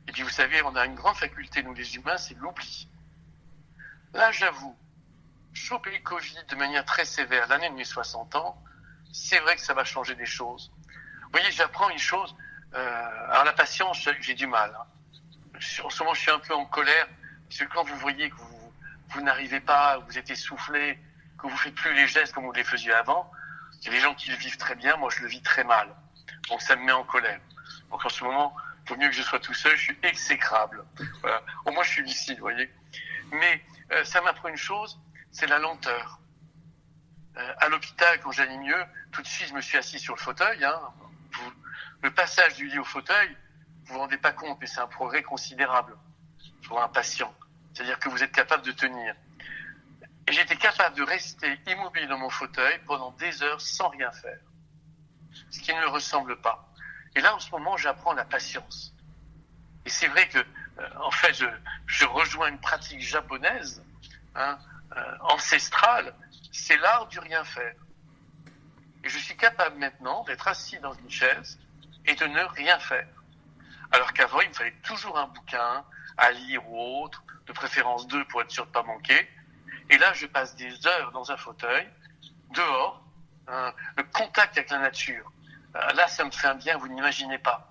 Et 0.08 0.14
puis 0.14 0.24
vous 0.24 0.30
savez, 0.30 0.62
on 0.64 0.74
a 0.78 0.86
une 0.86 0.96
grande 0.96 1.18
faculté, 1.18 1.62
nous 1.62 1.74
les 1.74 1.96
humains, 1.96 2.16
c'est 2.16 2.36
l'oubli. 2.36 2.88
Là, 4.14 4.32
j'avoue, 4.32 4.78
choper 5.54 5.92
le 5.92 6.02
Covid 6.04 6.38
de 6.48 6.56
manière 6.56 6.86
très 6.86 7.04
sévère 7.04 7.50
l'année 7.50 7.70
de 7.70 7.76
mes 7.76 7.84
60 7.84 8.36
ans, 8.38 8.64
c'est 9.12 9.40
vrai 9.40 9.58
que 9.58 9.62
ça 9.62 9.74
va 9.74 9.84
changer 9.84 10.16
des 10.16 10.26
choses. 10.26 10.72
Vous 11.24 11.32
voyez, 11.34 11.52
j'apprends 11.52 11.90
une 11.90 12.00
chose. 12.00 12.34
Euh, 12.74 13.30
alors 13.30 13.44
la 13.44 13.54
patience, 13.54 14.08
j'ai 14.22 14.36
du 14.36 14.48
mal. 14.48 14.74
Hein. 14.80 15.60
En 15.84 15.90
ce 15.90 16.02
moment, 16.02 16.14
je 16.14 16.22
suis 16.22 16.32
un 16.32 16.40
peu 16.40 16.54
en 16.54 16.66
colère. 16.66 17.08
Parce 17.50 17.60
que 17.60 17.66
quand 17.66 17.84
vous 17.84 17.98
voyez 17.98 18.30
que 18.30 18.36
vous, 18.36 18.74
vous 19.10 19.22
n'arrivez 19.22 19.60
pas, 19.60 19.98
vous 19.98 20.18
êtes 20.18 20.30
essoufflé, 20.30 20.98
que 21.38 21.48
vous 21.48 21.58
faites 21.58 21.76
plus 21.76 21.94
les 21.94 22.08
gestes 22.08 22.34
comme 22.34 22.46
vous 22.46 22.54
les 22.54 22.64
faisiez 22.64 22.94
avant, 22.94 23.30
il 23.82 23.86
y 23.86 23.90
a 23.90 23.92
des 23.92 24.00
gens 24.00 24.14
qui 24.14 24.30
le 24.30 24.38
vivent 24.38 24.58
très 24.58 24.76
bien, 24.76 24.96
moi 24.98 25.10
je 25.10 25.22
le 25.22 25.28
vis 25.28 25.42
très 25.42 25.64
mal. 25.64 25.94
Donc 26.50 26.62
ça 26.62 26.76
me 26.76 26.84
met 26.84 26.92
en 26.92 27.04
colère. 27.04 27.40
Donc 27.90 28.06
en 28.06 28.10
ce 28.10 28.24
moment, 28.24 28.56
il 28.84 28.90
vaut 28.90 28.96
mieux 28.98 29.10
que 29.10 29.16
je 29.16 29.24
sois 29.24 29.40
tout 29.40 29.54
seul, 29.54 29.76
je 29.76 29.84
suis 29.84 30.00
exécrable. 30.04 30.86
Voilà. 31.22 31.42
Au 31.66 31.72
moins 31.72 31.84
je 31.84 31.90
suis 31.90 32.04
lucide, 32.04 32.38
vous 32.38 32.44
voyez. 32.44 32.72
Mais 33.32 33.64
euh, 33.92 34.04
ça 34.04 34.22
m'apprend 34.22 34.50
une 34.50 34.58
chose, 34.58 35.00
c'est 35.32 35.48
la 35.48 35.60
lenteur. 35.60 36.20
Euh, 37.38 37.54
à 37.58 37.70
l'hôpital, 37.70 38.20
quand 38.20 38.32
j'allais 38.32 38.58
mieux, 38.58 38.84
tout 39.12 39.22
de 39.22 39.28
suite 39.28 39.50
je 39.50 39.54
me 39.54 39.62
suis 39.62 39.78
assis 39.78 40.00
sur 40.00 40.16
le 40.16 40.20
fauteuil. 40.20 40.64
Hein. 40.64 40.80
Vous, 41.34 41.52
le 42.04 42.12
passage 42.14 42.56
du 42.56 42.68
lit 42.68 42.80
au 42.80 42.84
fauteuil, 42.84 43.36
vous 43.86 43.94
vous 43.94 44.00
rendez 44.00 44.18
pas 44.18 44.32
compte, 44.32 44.58
mais 44.60 44.68
c'est 44.68 44.82
un 44.82 44.88
progrès 44.88 45.24
considérable 45.24 45.98
pour 46.68 46.82
un 46.82 46.90
patient. 46.90 47.34
C'est-à-dire 47.74 48.00
que 48.00 48.10
vous 48.10 48.22
êtes 48.22 48.32
capable 48.32 48.64
de 48.64 48.72
tenir. 48.72 49.16
Et 50.28 50.34
j'étais 50.34 50.56
capable 50.56 50.96
de 50.96 51.04
rester 51.04 51.60
immobile 51.68 52.08
dans 52.08 52.18
mon 52.18 52.30
fauteuil 52.30 52.80
pendant 52.86 53.12
des 53.12 53.42
heures 53.44 53.62
sans 53.62 53.90
rien 53.90 54.12
faire. 54.12 54.40
Ce 55.50 55.60
qui 55.60 55.74
ne 55.74 55.82
me 55.82 55.88
ressemble 55.88 56.40
pas. 56.42 56.72
Et 57.16 57.22
là, 57.22 57.36
en 57.36 57.40
ce 57.40 57.52
moment, 57.52 57.76
j'apprends 57.78 58.14
la 58.14 58.26
patience. 58.26 58.94
Et 59.86 59.90
c'est 59.90 60.08
vrai 60.08 60.28
que, 60.30 60.38
euh, 60.38 60.90
en 61.02 61.12
fait, 61.12 61.34
je, 61.34 61.46
je, 61.88 62.06
rejoins 62.06 62.50
une 62.50 62.60
pratique 62.60 63.02
japonaise, 63.02 63.84
hein, 64.36 64.58
euh, 64.96 65.18
ancestrale. 65.22 66.14
C'est 66.52 66.78
l'art 66.78 67.08
du 67.08 67.20
rien 67.20 67.44
faire. 67.44 67.76
Et 69.04 69.10
je 69.10 69.18
suis 69.18 69.36
capable 69.36 69.78
maintenant 69.78 70.24
d'être 70.26 70.48
assis 70.48 70.78
dans 70.80 70.94
une 70.94 71.10
chaise 71.10 71.60
et 72.06 72.16
de 72.16 72.26
ne 72.26 72.42
rien 72.42 72.80
faire. 72.80 73.08
Alors 73.92 74.14
qu'avant, 74.14 74.42
il 74.42 74.50
me 74.50 74.54
fallait 74.54 74.76
toujours 74.84 75.18
un 75.18 75.28
bouquin 75.28 75.84
à 76.18 76.32
lire 76.32 76.68
ou 76.70 77.04
autre, 77.04 77.24
de 77.48 77.54
préférence 77.54 78.08
deux 78.08 78.24
pour 78.26 78.42
être 78.42 78.52
sûr 78.52 78.64
de 78.64 78.70
ne 78.70 78.74
pas 78.74 78.84
manquer. 78.84 79.28
Et 79.92 79.98
là, 79.98 80.14
je 80.14 80.26
passe 80.26 80.56
des 80.56 80.88
heures 80.88 81.12
dans 81.12 81.32
un 81.32 81.38
fauteuil, 81.38 81.88
dehors, 82.52 83.04
hein, 83.48 83.74
le 83.98 84.04
contact 84.04 84.58
avec 84.58 84.70
la 84.72 84.80
nature. 84.80 85.30
Euh, 85.76 85.94
là, 85.94 86.08
ça 86.08 86.24
me 86.24 86.32
fait 86.32 86.48
un 86.48 86.56
bien, 86.56 86.78
vous 86.78 86.88
n'imaginez 86.88 87.38
pas. 87.38 87.68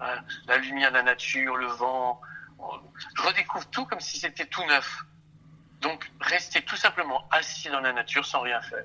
Hein, 0.00 0.22
la 0.46 0.56
lumière 0.56 0.90
la 0.90 1.02
nature, 1.02 1.56
le 1.56 1.66
vent. 1.66 2.20
Je 3.16 3.22
redécouvre 3.22 3.66
tout 3.66 3.84
comme 3.84 4.00
si 4.00 4.18
c'était 4.18 4.46
tout 4.46 4.64
neuf. 4.64 5.02
Donc, 5.80 6.10
rester 6.20 6.62
tout 6.62 6.76
simplement 6.76 7.28
assis 7.30 7.68
dans 7.68 7.80
la 7.80 7.92
nature 7.92 8.24
sans 8.24 8.40
rien 8.40 8.60
faire. 8.62 8.84